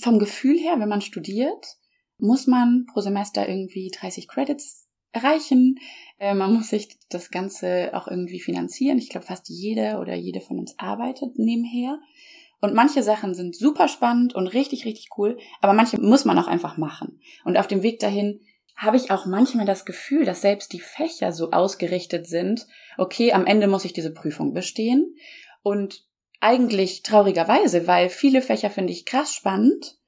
[0.00, 1.76] vom Gefühl her, wenn man studiert,
[2.18, 5.78] muss man pro Semester irgendwie 30 Credits erreichen.
[6.18, 8.98] Äh, man muss sich das Ganze auch irgendwie finanzieren.
[8.98, 11.98] Ich glaube, fast jede oder jede von uns arbeitet nebenher.
[12.60, 16.46] Und manche Sachen sind super spannend und richtig, richtig cool, aber manche muss man auch
[16.46, 17.20] einfach machen.
[17.44, 18.40] Und auf dem Weg dahin
[18.76, 22.66] habe ich auch manchmal das Gefühl, dass selbst die Fächer so ausgerichtet sind,
[22.98, 25.16] okay, am Ende muss ich diese Prüfung bestehen.
[25.62, 26.06] Und
[26.40, 29.98] eigentlich traurigerweise, weil viele Fächer finde ich krass spannend.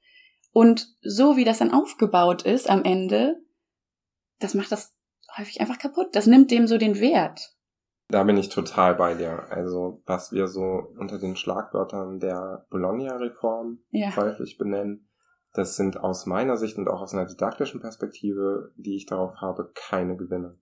[0.51, 3.41] Und so wie das dann aufgebaut ist am Ende,
[4.39, 4.95] das macht das
[5.37, 6.15] häufig einfach kaputt.
[6.15, 7.55] Das nimmt dem so den Wert.
[8.07, 9.47] Da bin ich total bei dir.
[9.49, 14.15] Also, was wir so unter den Schlagwörtern der Bologna-Reform ja.
[14.15, 15.09] häufig benennen,
[15.55, 19.71] das sind aus meiner Sicht und auch aus einer didaktischen Perspektive, die ich darauf habe,
[19.73, 20.59] keine Gewinne.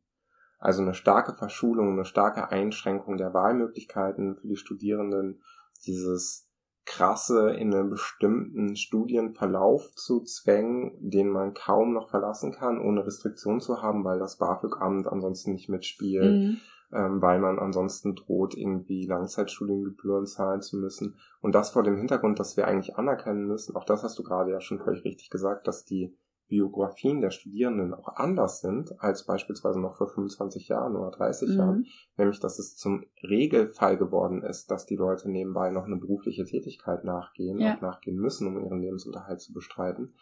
[0.60, 5.42] Also eine starke Verschulung, eine starke Einschränkung der Wahlmöglichkeiten für die Studierenden,
[5.86, 6.43] dieses
[6.86, 13.62] krasse in einen bestimmten Studienverlauf zu zwängen, den man kaum noch verlassen kann, ohne Restriktion
[13.62, 16.42] zu haben, weil das BAföG-Amt ansonsten nicht mitspielt.
[16.42, 16.58] Mhm
[16.94, 21.18] ähm, weil man ansonsten droht, irgendwie Langzeitstudiengebühren zahlen zu müssen.
[21.42, 24.52] Und das vor dem Hintergrund, dass wir eigentlich anerkennen müssen, auch das hast du gerade
[24.52, 26.16] ja schon völlig richtig gesagt, dass die
[26.48, 31.56] Biografien der Studierenden auch anders sind als beispielsweise noch vor 25 Jahren oder 30 mhm.
[31.56, 31.86] Jahren,
[32.18, 37.04] nämlich dass es zum Regelfall geworden ist, dass die Leute nebenbei noch eine berufliche Tätigkeit
[37.04, 37.74] nachgehen ja.
[37.74, 40.14] und nachgehen müssen, um ihren Lebensunterhalt zu bestreiten.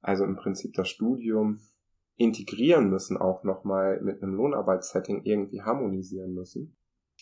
[0.00, 1.60] Also im Prinzip das Studium
[2.16, 6.76] integrieren müssen, auch nochmal mit einem Lohnarbeitssetting irgendwie harmonisieren müssen,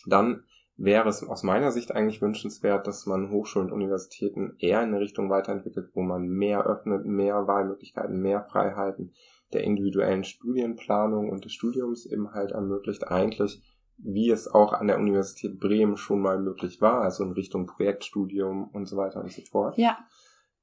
[0.05, 0.43] dann
[0.75, 4.99] wäre es aus meiner Sicht eigentlich wünschenswert, dass man Hochschulen und Universitäten eher in eine
[4.99, 9.13] Richtung weiterentwickelt, wo man mehr öffnet, mehr Wahlmöglichkeiten, mehr Freiheiten
[9.53, 13.61] der individuellen Studienplanung und des Studiums eben halt ermöglicht, eigentlich
[13.97, 18.69] wie es auch an der Universität Bremen schon mal möglich war, also in Richtung Projektstudium
[18.73, 19.77] und so weiter und so fort.
[19.77, 19.97] Ja.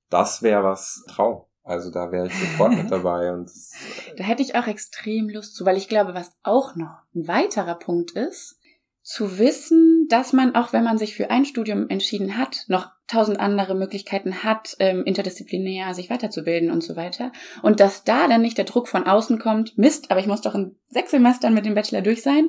[0.09, 3.33] Das wäre was Traum Also da wäre ich sofort mit dabei.
[3.33, 3.73] Und das,
[4.17, 7.77] da hätte ich auch extrem Lust zu, weil ich glaube, was auch noch ein weiterer
[7.77, 8.61] Punkt ist,
[9.03, 13.41] zu wissen, dass man, auch wenn man sich für ein Studium entschieden hat, noch tausend
[13.41, 17.33] andere Möglichkeiten hat, ähm, interdisziplinär sich weiterzubilden und so weiter.
[17.63, 20.55] Und dass da dann nicht der Druck von außen kommt, Mist, aber ich muss doch
[20.55, 22.49] in sechs Semestern mit dem Bachelor durch sein,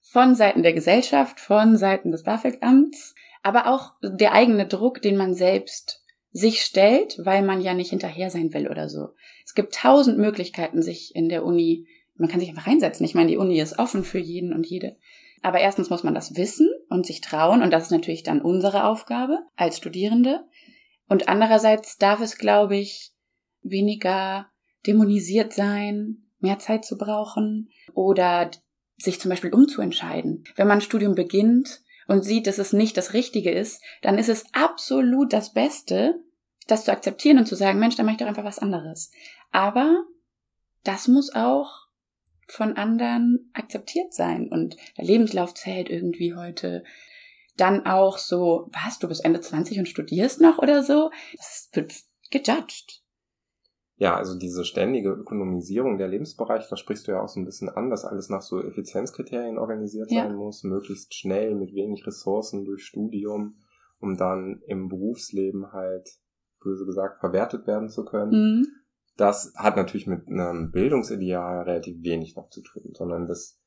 [0.00, 5.34] von Seiten der Gesellschaft, von Seiten des BAföG-Amts, aber auch der eigene Druck, den man
[5.34, 9.08] selbst sich stellt, weil man ja nicht hinterher sein will oder so.
[9.44, 11.86] Es gibt tausend Möglichkeiten, sich in der Uni,
[12.16, 13.06] man kann sich einfach reinsetzen.
[13.06, 14.96] Ich meine, die Uni ist offen für jeden und jede.
[15.42, 18.84] Aber erstens muss man das wissen und sich trauen, und das ist natürlich dann unsere
[18.84, 20.44] Aufgabe als Studierende.
[21.08, 23.12] Und andererseits darf es, glaube ich,
[23.62, 24.46] weniger
[24.86, 28.50] dämonisiert sein, mehr Zeit zu brauchen oder
[28.96, 30.44] sich zum Beispiel umzuentscheiden.
[30.56, 34.28] Wenn man ein Studium beginnt und sieht, dass es nicht das Richtige ist, dann ist
[34.28, 36.20] es absolut das Beste,
[36.66, 39.10] das zu akzeptieren und zu sagen, Mensch, dann mache ich doch einfach was anderes.
[39.52, 40.04] Aber
[40.82, 41.85] das muss auch
[42.46, 46.84] von anderen akzeptiert sein und der Lebenslauf zählt irgendwie heute.
[47.56, 51.10] Dann auch so, was, du bist Ende 20 und studierst noch oder so?
[51.36, 51.92] Das wird
[52.30, 53.02] gejudged.
[53.98, 57.70] Ja, also diese ständige Ökonomisierung der Lebensbereiche, da sprichst du ja auch so ein bisschen
[57.70, 60.24] an, dass alles nach so Effizienzkriterien organisiert ja.
[60.24, 63.56] sein muss, möglichst schnell, mit wenig Ressourcen durch Studium,
[63.98, 66.10] um dann im Berufsleben halt,
[66.60, 68.30] böse gesagt, verwertet werden zu können.
[68.30, 68.66] Mhm.
[69.16, 73.58] Das hat natürlich mit einem Bildungsideal relativ wenig noch zu tun, sondern das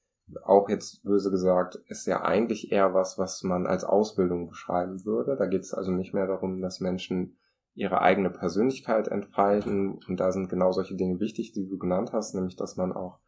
[0.43, 5.36] auch jetzt böse gesagt, ist ja eigentlich eher was, was man als Ausbildung beschreiben würde.
[5.36, 7.38] Da geht es also nicht mehr darum, dass Menschen
[7.74, 10.00] ihre eigene Persönlichkeit entfalten.
[10.08, 13.20] Und da sind genau solche Dinge wichtig, die du genannt hast, nämlich dass man auch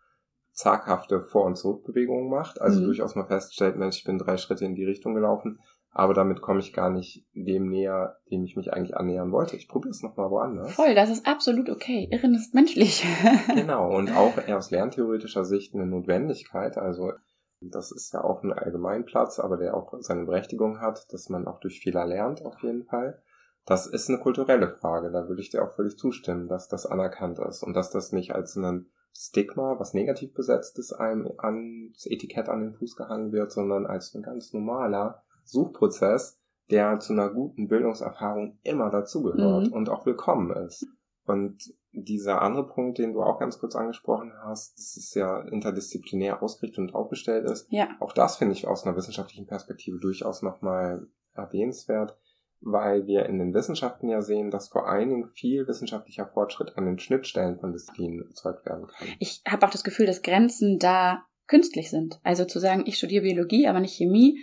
[0.53, 2.59] zaghafte Vor- und Zurückbewegungen macht.
[2.59, 2.86] Also mhm.
[2.86, 5.59] durchaus mal feststellt, Mensch, ich bin drei Schritte in die Richtung gelaufen,
[5.94, 9.58] aber damit komme ich gar nicht dem näher, dem ich mich eigentlich annähern wollte.
[9.58, 10.72] Ich probiere es nochmal woanders.
[10.72, 12.08] Voll, das ist absolut okay.
[12.12, 13.06] Irren ist menschlich.
[13.54, 16.78] genau, und auch eher aus lerntheoretischer Sicht eine Notwendigkeit.
[16.78, 17.12] Also
[17.60, 21.60] das ist ja auch ein Allgemeinplatz, aber der auch seine Berechtigung hat, dass man auch
[21.60, 23.22] durch Fehler lernt, auf jeden Fall.
[23.66, 27.38] Das ist eine kulturelle Frage, da würde ich dir auch völlig zustimmen, dass das anerkannt
[27.38, 32.50] ist und dass das nicht als ein Stigma, was negativ besetzt ist, einem ans Etikett
[32.50, 36.39] an den Fuß gehangen wird, sondern als ein ganz normaler Suchprozess,
[36.70, 39.74] der zu einer guten Bildungserfahrung immer dazugehört mhm.
[39.74, 40.88] und auch willkommen ist.
[41.26, 46.42] Und dieser andere Punkt, den du auch ganz kurz angesprochen hast, dass es ja interdisziplinär
[46.42, 47.89] ausgerichtet und aufgestellt ist, ja.
[48.00, 52.18] auch das finde ich aus einer wissenschaftlichen Perspektive durchaus nochmal erwähnenswert
[52.62, 56.86] weil wir in den Wissenschaften ja sehen, dass vor allen Dingen viel wissenschaftlicher Fortschritt an
[56.86, 59.08] den Schnittstellen von Disziplinen erzeugt werden kann.
[59.20, 62.20] Ich habe auch das Gefühl, dass Grenzen da künstlich sind.
[62.24, 64.39] Also zu sagen, ich studiere Biologie, aber nicht Chemie,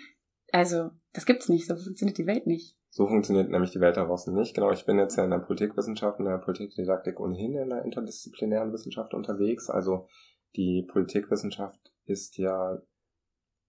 [0.53, 2.77] also das gibt's nicht, so funktioniert die Welt nicht.
[2.91, 4.55] So funktioniert nämlich die Welt da draußen nicht.
[4.55, 8.73] Genau, ich bin jetzt ja in der Politikwissenschaft, in der Politikdidaktik ohnehin in der interdisziplinären
[8.73, 9.69] Wissenschaft unterwegs.
[9.69, 10.09] Also
[10.57, 12.81] die Politikwissenschaft ist ja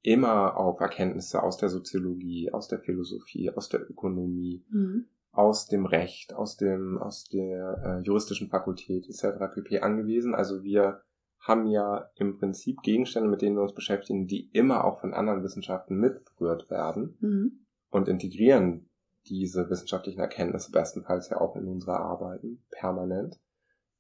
[0.02, 5.08] immer auf Erkenntnisse aus der Soziologie, aus der Philosophie, aus der Ökonomie, mhm.
[5.32, 9.54] aus dem Recht, aus dem, aus der äh, juristischen Fakultät etc.
[9.54, 9.82] pp.
[9.82, 10.34] angewiesen.
[10.34, 11.02] Also wir
[11.40, 15.44] haben ja im Prinzip Gegenstände, mit denen wir uns beschäftigen, die immer auch von anderen
[15.44, 17.66] Wissenschaften mitberührt werden mhm.
[17.90, 18.90] und integrieren
[19.28, 23.40] diese wissenschaftlichen Erkenntnisse bestenfalls ja auch in unsere Arbeiten permanent.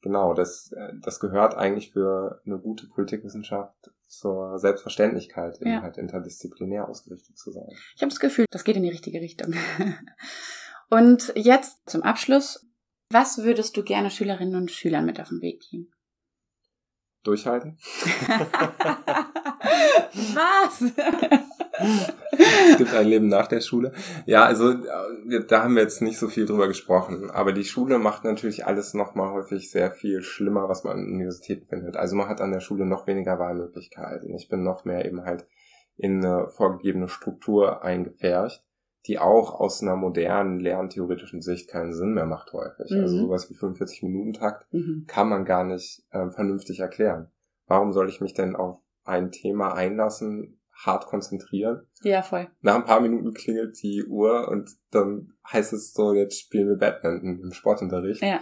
[0.01, 5.81] Genau, das, äh, das gehört eigentlich für eine gute Politikwissenschaft zur Selbstverständlichkeit, eben ja.
[5.81, 7.67] halt interdisziplinär ausgerichtet zu sein.
[7.95, 9.53] Ich habe das Gefühl, das geht in die richtige Richtung.
[10.89, 12.65] Und jetzt zum Abschluss,
[13.11, 15.91] was würdest du gerne Schülerinnen und Schülern mit auf den Weg geben?
[17.23, 17.77] Durchhalten.
[20.33, 20.81] was?
[22.71, 23.91] es gibt ein Leben nach der Schule.
[24.25, 27.29] Ja, also äh, da haben wir jetzt nicht so viel drüber gesprochen.
[27.29, 31.67] Aber die Schule macht natürlich alles nochmal häufig sehr viel schlimmer, was man an Universitäten
[31.67, 31.97] findet.
[31.97, 34.33] Also man hat an der Schule noch weniger Wahlmöglichkeiten.
[34.35, 35.45] Ich bin noch mehr eben halt
[35.97, 38.63] in eine vorgegebene Struktur eingefärcht,
[39.07, 42.91] die auch aus einer modernen lerntheoretischen Sicht keinen Sinn mehr macht häufig.
[42.91, 43.01] Also mhm.
[43.01, 45.05] Also sowas wie 45 Minuten Takt mhm.
[45.07, 47.31] kann man gar nicht äh, vernünftig erklären.
[47.67, 51.85] Warum soll ich mich denn auf ein Thema einlassen, hart konzentrieren.
[52.03, 52.47] Ja, voll.
[52.61, 56.77] Nach ein paar Minuten klingelt die Uhr und dann heißt es so, jetzt spielen wir
[56.77, 58.21] Badminton im Sportunterricht.
[58.21, 58.39] Ja.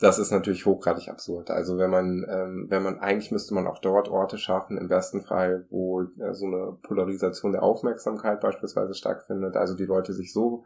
[0.00, 1.50] Das ist natürlich hochgradig absurd.
[1.50, 5.22] Also wenn man, ähm, wenn man, eigentlich müsste man auch dort Orte schaffen, im besten
[5.22, 10.64] Fall, wo äh, so eine Polarisation der Aufmerksamkeit beispielsweise stattfindet, also die Leute sich so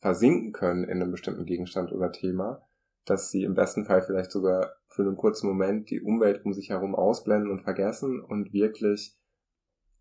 [0.00, 2.66] versinken können in einem bestimmten Gegenstand oder Thema,
[3.04, 6.70] dass sie im besten Fall vielleicht sogar für einen kurzen Moment die Umwelt um sich
[6.70, 9.16] herum ausblenden und vergessen und wirklich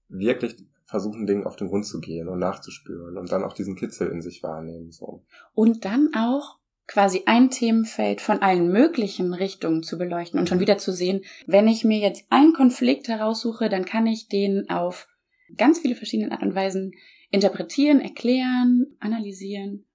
[0.08, 4.10] wirklich versuchen, Dingen auf den Grund zu gehen und nachzuspüren und dann auch diesen Kitzel
[4.10, 4.92] in sich wahrnehmen.
[4.92, 5.24] So.
[5.54, 6.58] Und dann auch
[6.90, 11.68] quasi ein Themenfeld von allen möglichen Richtungen zu beleuchten und schon wieder zu sehen, wenn
[11.68, 15.08] ich mir jetzt einen Konflikt heraussuche, dann kann ich den auf
[15.56, 16.94] ganz viele verschiedene Art und Weisen
[17.30, 19.86] interpretieren, erklären, analysieren.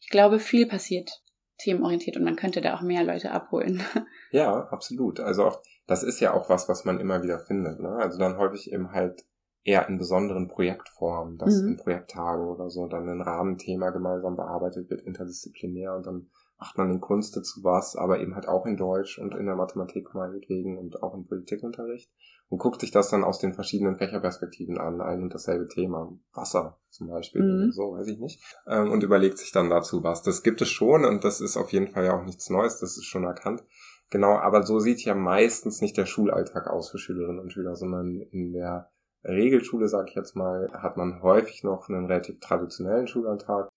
[0.00, 1.22] Ich glaube, viel passiert
[1.56, 3.82] themenorientiert und man könnte da auch mehr Leute abholen.
[4.34, 5.20] Ja, absolut.
[5.20, 7.80] Also auch, das ist ja auch was, was man immer wieder findet.
[7.80, 7.90] Ne?
[7.90, 9.26] Also dann häufig eben halt
[9.62, 11.68] eher in besonderen Projektformen, dass mhm.
[11.68, 16.30] in Projekttagen oder so dann ein Rahmenthema gemeinsam bearbeitet wird, interdisziplinär und dann
[16.62, 19.56] macht man in Kunst dazu was, aber eben halt auch in Deutsch und in der
[19.56, 22.08] Mathematik meinetwegen und auch im Politikunterricht
[22.50, 26.78] und guckt sich das dann aus den verschiedenen Fächerperspektiven an, ein und dasselbe Thema, Wasser
[26.88, 27.64] zum Beispiel mhm.
[27.64, 30.22] oder so, weiß ich nicht, ähm, und überlegt sich dann dazu was.
[30.22, 32.96] Das gibt es schon und das ist auf jeden Fall ja auch nichts Neues, das
[32.96, 33.64] ist schon erkannt.
[34.10, 38.20] Genau, aber so sieht ja meistens nicht der Schulalltag aus für Schülerinnen und Schüler, sondern
[38.30, 38.88] in der
[39.24, 43.68] Regelschule, sag ich jetzt mal, hat man häufig noch einen relativ traditionellen Schulalltag.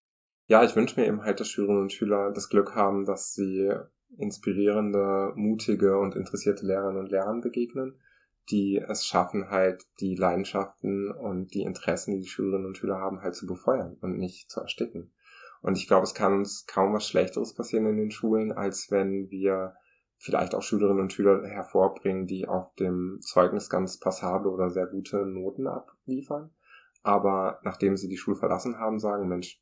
[0.48, 3.72] Ja, ich wünsche mir eben halt, dass Schülerinnen und Schüler das Glück haben, dass sie
[4.18, 8.00] inspirierende, mutige und interessierte Lehrerinnen und Lehrern begegnen,
[8.52, 13.22] die es schaffen, halt die Leidenschaften und die Interessen, die die Schülerinnen und Schüler haben,
[13.22, 15.12] halt zu befeuern und nicht zu ersticken.
[15.62, 19.32] Und ich glaube, es kann uns kaum was Schlechteres passieren in den Schulen, als wenn
[19.32, 19.74] wir
[20.18, 25.26] vielleicht auch Schülerinnen und Schüler hervorbringen, die auf dem Zeugnis ganz passable oder sehr gute
[25.26, 26.52] Noten abliefern.
[27.02, 29.60] Aber nachdem sie die Schule verlassen haben, sagen, Mensch,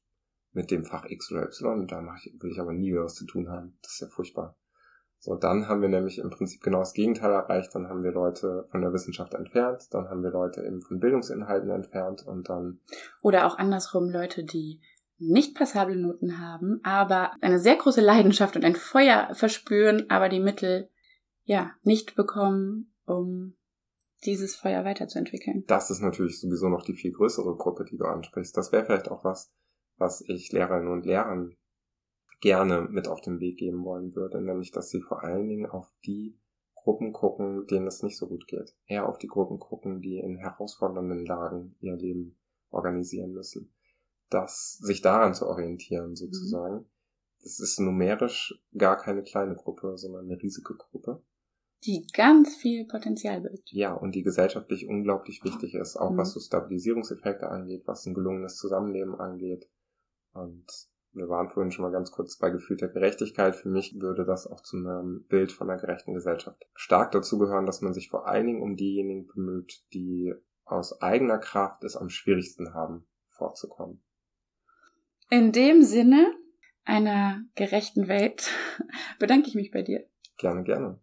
[0.54, 3.26] mit dem Fach X oder Y, da mache ich, will ich aber nie was zu
[3.26, 3.78] tun haben.
[3.82, 4.56] Das ist ja furchtbar.
[5.20, 7.74] So, dann haben wir nämlich im Prinzip genau das Gegenteil erreicht.
[7.74, 11.70] Dann haben wir Leute von der Wissenschaft entfernt, dann haben wir Leute eben von Bildungsinhalten
[11.70, 12.80] entfernt und dann.
[13.22, 14.82] Oder auch andersrum Leute, die
[15.20, 20.42] nicht passable Noten haben, aber eine sehr große Leidenschaft und ein Feuer verspüren, aber die
[20.42, 20.90] Mittel
[21.44, 23.56] ja nicht bekommen, um
[24.26, 25.64] dieses Feuer weiterzuentwickeln.
[25.68, 28.56] Das ist natürlich sowieso noch die viel größere Gruppe, die du ansprichst.
[28.56, 29.54] Das wäre vielleicht auch was,
[29.98, 31.56] was ich Lehrerinnen und Lehrern
[32.42, 35.92] gerne mit auf den Weg geben wollen würde, nämlich dass sie vor allen Dingen auf
[36.06, 36.38] die
[36.76, 38.76] Gruppen gucken, denen es nicht so gut geht.
[38.86, 42.38] Eher auf die Gruppen gucken, die in herausfordernden Lagen ihr Leben
[42.70, 43.74] organisieren müssen
[44.34, 46.16] das, sich daran zu orientieren, mhm.
[46.16, 46.76] sozusagen.
[46.76, 46.86] Mhm.
[47.42, 51.22] Das ist numerisch gar keine kleine Gruppe, sondern eine riesige Gruppe.
[51.86, 53.70] Die ganz viel Potenzial birgt.
[53.72, 56.18] Ja, und die gesellschaftlich unglaublich wichtig ist, auch mhm.
[56.18, 59.70] was so Stabilisierungseffekte angeht, was ein gelungenes Zusammenleben angeht.
[60.34, 60.66] Und
[61.14, 63.56] wir waren vorhin schon mal ganz kurz bei gefühlter Gerechtigkeit.
[63.56, 67.82] Für mich würde das auch zu einem Bild von einer gerechten Gesellschaft stark dazugehören, dass
[67.82, 70.34] man sich vor allen Dingen um diejenigen bemüht, die
[70.66, 74.02] aus eigener Kraft es am schwierigsten haben, fortzukommen.
[75.30, 76.34] In dem Sinne
[76.84, 78.50] einer gerechten Welt
[79.20, 80.06] bedanke ich mich bei dir.
[80.38, 81.00] Gerne, gerne.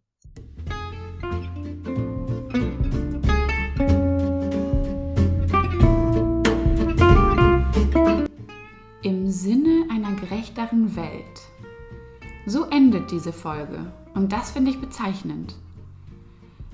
[9.30, 11.40] Sinne einer gerechteren Welt.
[12.46, 15.54] So endet diese Folge und das finde ich bezeichnend.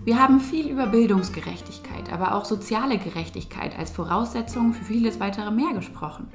[0.05, 5.75] Wir haben viel über Bildungsgerechtigkeit, aber auch soziale Gerechtigkeit als Voraussetzung für vieles weitere mehr
[5.75, 6.29] gesprochen.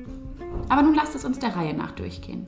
[0.67, 2.47] Aber nun lasst es uns der Reihe nach durchgehen.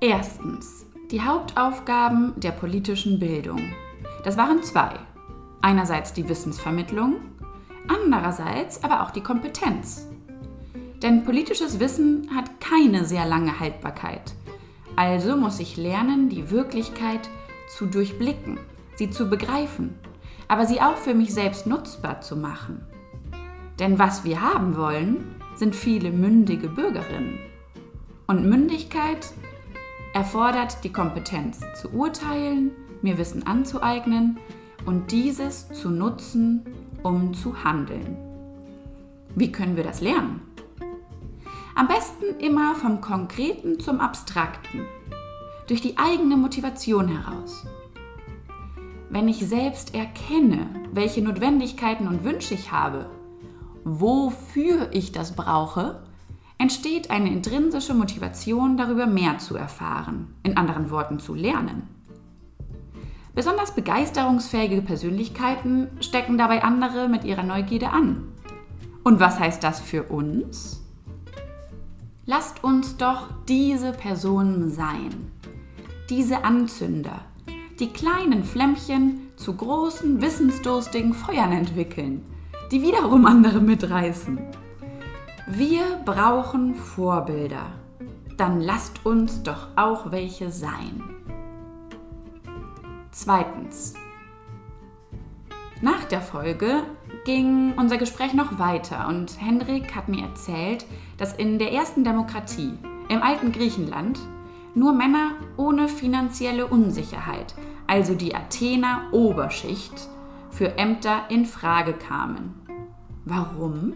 [0.00, 3.72] Erstens, die Hauptaufgaben der politischen Bildung.
[4.24, 4.92] Das waren zwei.
[5.62, 7.16] Einerseits die Wissensvermittlung,
[7.88, 10.11] andererseits aber auch die Kompetenz.
[11.02, 14.34] Denn politisches Wissen hat keine sehr lange Haltbarkeit.
[14.94, 17.28] Also muss ich lernen, die Wirklichkeit
[17.68, 18.58] zu durchblicken,
[18.94, 19.98] sie zu begreifen,
[20.46, 22.86] aber sie auch für mich selbst nutzbar zu machen.
[23.78, 27.38] Denn was wir haben wollen, sind viele mündige Bürgerinnen.
[28.26, 29.32] Und Mündigkeit
[30.14, 32.70] erfordert die Kompetenz zu urteilen,
[33.00, 34.38] mir Wissen anzueignen
[34.84, 36.64] und dieses zu nutzen,
[37.02, 38.16] um zu handeln.
[39.34, 40.51] Wie können wir das lernen?
[41.74, 44.86] Am besten immer vom Konkreten zum Abstrakten,
[45.66, 47.66] durch die eigene Motivation heraus.
[49.10, 53.06] Wenn ich selbst erkenne, welche Notwendigkeiten und Wünsche ich habe
[53.84, 56.02] wofür ich das brauche,
[56.58, 61.88] entsteht eine intrinsische Motivation, darüber mehr zu erfahren, in anderen Worten zu lernen.
[63.34, 68.28] Besonders begeisterungsfähige Persönlichkeiten stecken dabei andere mit ihrer Neugierde an.
[69.04, 70.81] Und was heißt das für uns?
[72.24, 75.32] Lasst uns doch diese Personen sein,
[76.08, 77.20] diese Anzünder,
[77.78, 82.24] die kleinen Flämmchen zu großen, wissensdurstigen Feuern entwickeln
[82.72, 84.40] die wiederum andere mitreißen.
[85.46, 87.66] Wir brauchen Vorbilder.
[88.38, 91.02] Dann lasst uns doch auch welche sein.
[93.10, 93.92] Zweitens.
[95.82, 96.84] Nach der Folge
[97.24, 100.84] ging unser Gespräch noch weiter und Henrik hat mir erzählt,
[101.18, 102.72] dass in der ersten Demokratie,
[103.08, 104.18] im alten Griechenland,
[104.74, 107.54] nur Männer ohne finanzielle Unsicherheit,
[107.86, 110.08] also die Athener Oberschicht,
[110.50, 112.54] für Ämter in Frage kamen.
[113.24, 113.94] Warum?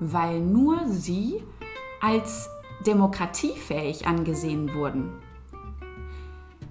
[0.00, 1.42] Weil nur sie
[2.00, 2.48] als
[2.86, 5.12] demokratiefähig angesehen wurden.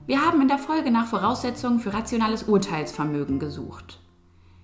[0.05, 4.04] Wir haben in der Folge nach Voraussetzungen für rationales Urteilsvermögen gesucht.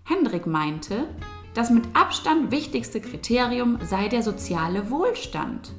[0.03, 1.07] Hendrik meinte,
[1.53, 5.73] das mit Abstand wichtigste Kriterium sei der soziale Wohlstand.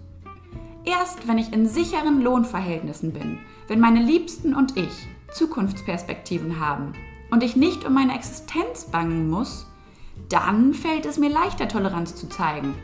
[0.85, 3.39] Erst wenn ich in sicheren Lohnverhältnissen bin,
[3.69, 6.93] wenn meine Liebsten und ich Zukunftsperspektiven haben
[7.31, 9.67] und ich nicht um meine Existenz bangen muss,
[10.29, 12.75] dann fällt es mir leichter, Toleranz zu zeigen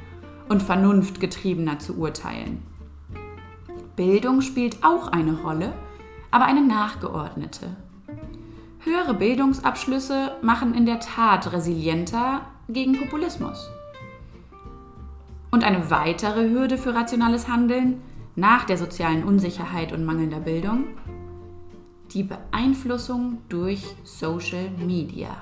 [0.49, 2.63] und vernunftgetriebener zu urteilen.
[3.97, 5.75] Bildung spielt auch eine Rolle,
[6.31, 7.77] aber eine nachgeordnete.
[8.89, 12.41] Höhere Bildungsabschlüsse machen in der Tat resilienter
[12.71, 13.69] gegen Populismus.
[15.51, 18.01] Und eine weitere Hürde für rationales Handeln
[18.35, 20.87] nach der sozialen Unsicherheit und mangelnder Bildung?
[22.15, 25.37] Die Beeinflussung durch Social Media.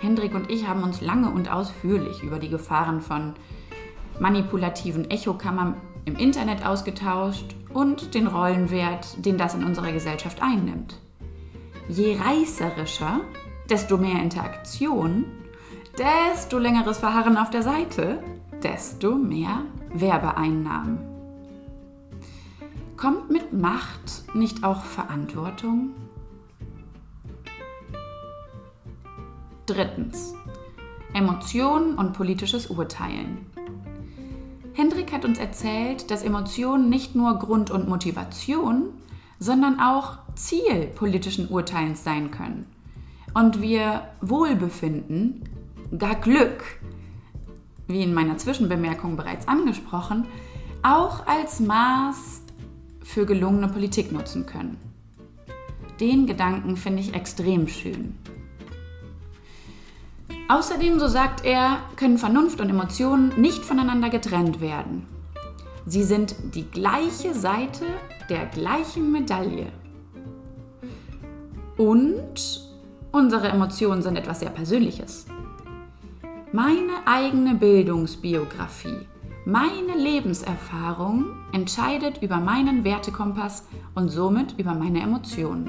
[0.00, 3.34] Hendrik und ich haben uns lange und ausführlich über die Gefahren von
[4.18, 10.98] manipulativen Echokammern im Internet ausgetauscht und den Rollenwert, den das in unserer Gesellschaft einnimmt.
[11.88, 13.20] Je reißerischer,
[13.68, 15.26] desto mehr Interaktion,
[15.98, 18.22] desto längeres Verharren auf der Seite,
[18.62, 19.62] desto mehr
[19.92, 20.98] Werbeeinnahmen.
[22.96, 25.90] Kommt mit Macht nicht auch Verantwortung?
[29.66, 30.34] Drittens.
[31.12, 33.46] Emotionen und politisches Urteilen.
[34.72, 38.88] Hendrik hat uns erzählt, dass Emotionen nicht nur Grund und Motivation,
[39.38, 42.66] sondern auch Ziel politischen Urteilens sein können.
[43.34, 45.48] Und wir Wohlbefinden,
[45.98, 46.62] gar Glück,
[47.88, 50.26] wie in meiner Zwischenbemerkung bereits angesprochen,
[50.82, 52.42] auch als Maß
[53.02, 54.78] für gelungene Politik nutzen können.
[56.00, 58.16] Den Gedanken finde ich extrem schön.
[60.48, 65.06] Außerdem, so sagt er, können Vernunft und Emotionen nicht voneinander getrennt werden.
[65.86, 67.84] Sie sind die gleiche Seite
[68.28, 69.72] der gleichen Medaille.
[71.76, 72.60] Und
[73.10, 75.26] unsere Emotionen sind etwas sehr Persönliches.
[76.52, 79.08] Meine eigene Bildungsbiografie,
[79.44, 85.68] meine Lebenserfahrung entscheidet über meinen Wertekompass und somit über meine Emotionen.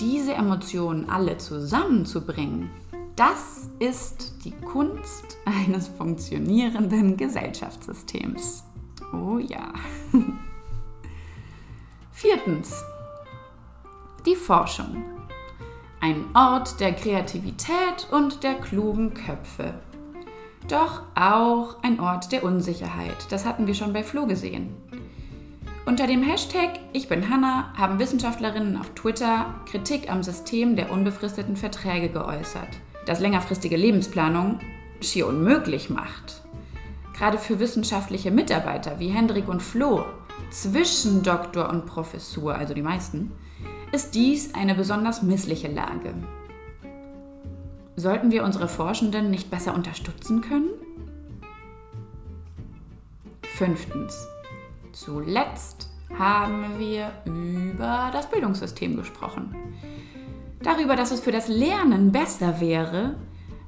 [0.00, 2.70] Diese Emotionen alle zusammenzubringen,
[3.14, 8.64] das ist die Kunst eines funktionierenden Gesellschaftssystems.
[9.12, 9.72] Oh ja.
[12.12, 12.82] Viertens.
[14.28, 15.04] Die Forschung.
[16.00, 19.72] Ein Ort der Kreativität und der klugen Köpfe.
[20.68, 23.16] Doch auch ein Ort der Unsicherheit.
[23.30, 24.76] Das hatten wir schon bei Flo gesehen.
[25.86, 31.56] Unter dem Hashtag Ich bin Hanna haben Wissenschaftlerinnen auf Twitter Kritik am System der unbefristeten
[31.56, 32.68] Verträge geäußert
[33.06, 34.58] das längerfristige Lebensplanung
[35.00, 36.42] schier unmöglich macht.
[37.16, 40.04] Gerade für wissenschaftliche Mitarbeiter wie Hendrik und Flo
[40.50, 43.32] zwischen Doktor und Professur, also die meisten,
[43.92, 46.14] ist dies eine besonders missliche Lage.
[47.96, 50.70] Sollten wir unsere Forschenden nicht besser unterstützen können?
[53.42, 54.26] Fünftens.
[54.92, 59.54] Zuletzt haben wir über das Bildungssystem gesprochen
[60.62, 63.16] darüber, dass es für das Lernen besser wäre,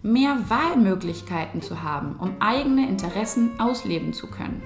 [0.02, 4.62] mehr Wahlmöglichkeiten zu haben, um eigene Interessen ausleben zu können.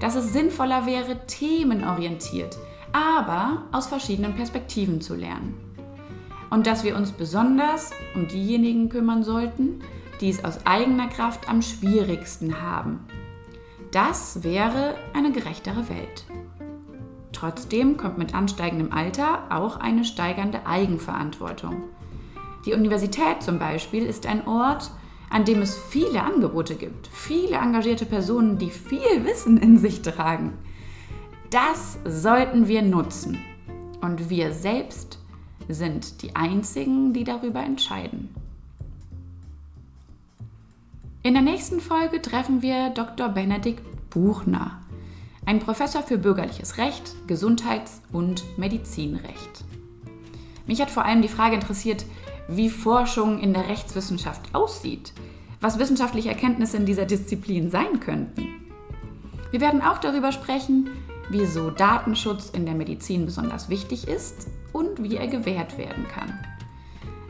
[0.00, 2.56] Dass es sinnvoller wäre, themenorientiert,
[2.92, 5.54] aber aus verschiedenen Perspektiven zu lernen.
[6.50, 9.80] Und dass wir uns besonders um diejenigen kümmern sollten,
[10.20, 13.00] die es aus eigener Kraft am schwierigsten haben.
[13.90, 16.24] Das wäre eine gerechtere Welt.
[17.32, 21.84] Trotzdem kommt mit ansteigendem Alter auch eine steigernde Eigenverantwortung.
[22.64, 24.90] Die Universität zum Beispiel ist ein Ort,
[25.28, 30.58] an dem es viele Angebote gibt, viele engagierte Personen, die viel Wissen in sich tragen.
[31.52, 33.38] Das sollten wir nutzen.
[34.00, 35.18] Und wir selbst
[35.68, 38.34] sind die Einzigen, die darüber entscheiden.
[41.22, 43.28] In der nächsten Folge treffen wir Dr.
[43.28, 44.78] Benedikt Buchner
[45.44, 49.64] ein Professor für bürgerliches Recht, Gesundheits- und Medizinrecht.
[50.66, 52.06] Mich hat vor allem die Frage interessiert,
[52.48, 55.12] wie Forschung in der Rechtswissenschaft aussieht,
[55.60, 58.48] was wissenschaftliche Erkenntnisse in dieser Disziplin sein könnten.
[59.50, 60.88] Wir werden auch darüber sprechen,
[61.30, 66.38] wieso Datenschutz in der Medizin besonders wichtig ist und wie er gewährt werden kann.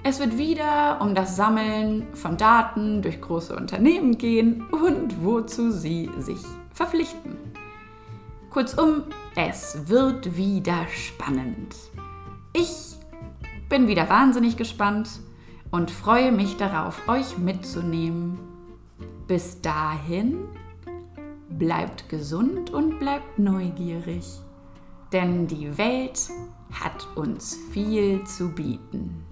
[0.05, 6.11] Es wird wieder um das Sammeln von Daten durch große Unternehmen gehen und wozu sie
[6.19, 6.41] sich
[6.73, 7.37] verpflichten.
[8.51, 9.05] Kurzum,
[9.37, 11.77] es wird wieder spannend.
[12.53, 12.97] Ich
[13.69, 15.09] bin wieder wahnsinnig gespannt
[15.71, 18.39] und freue mich darauf, euch mitzunehmen.
[19.27, 20.37] Bis dahin,
[21.59, 24.25] bleibt gesund und bleibt neugierig,
[25.13, 26.31] denn die Welt
[26.73, 29.32] hat uns viel zu bieten.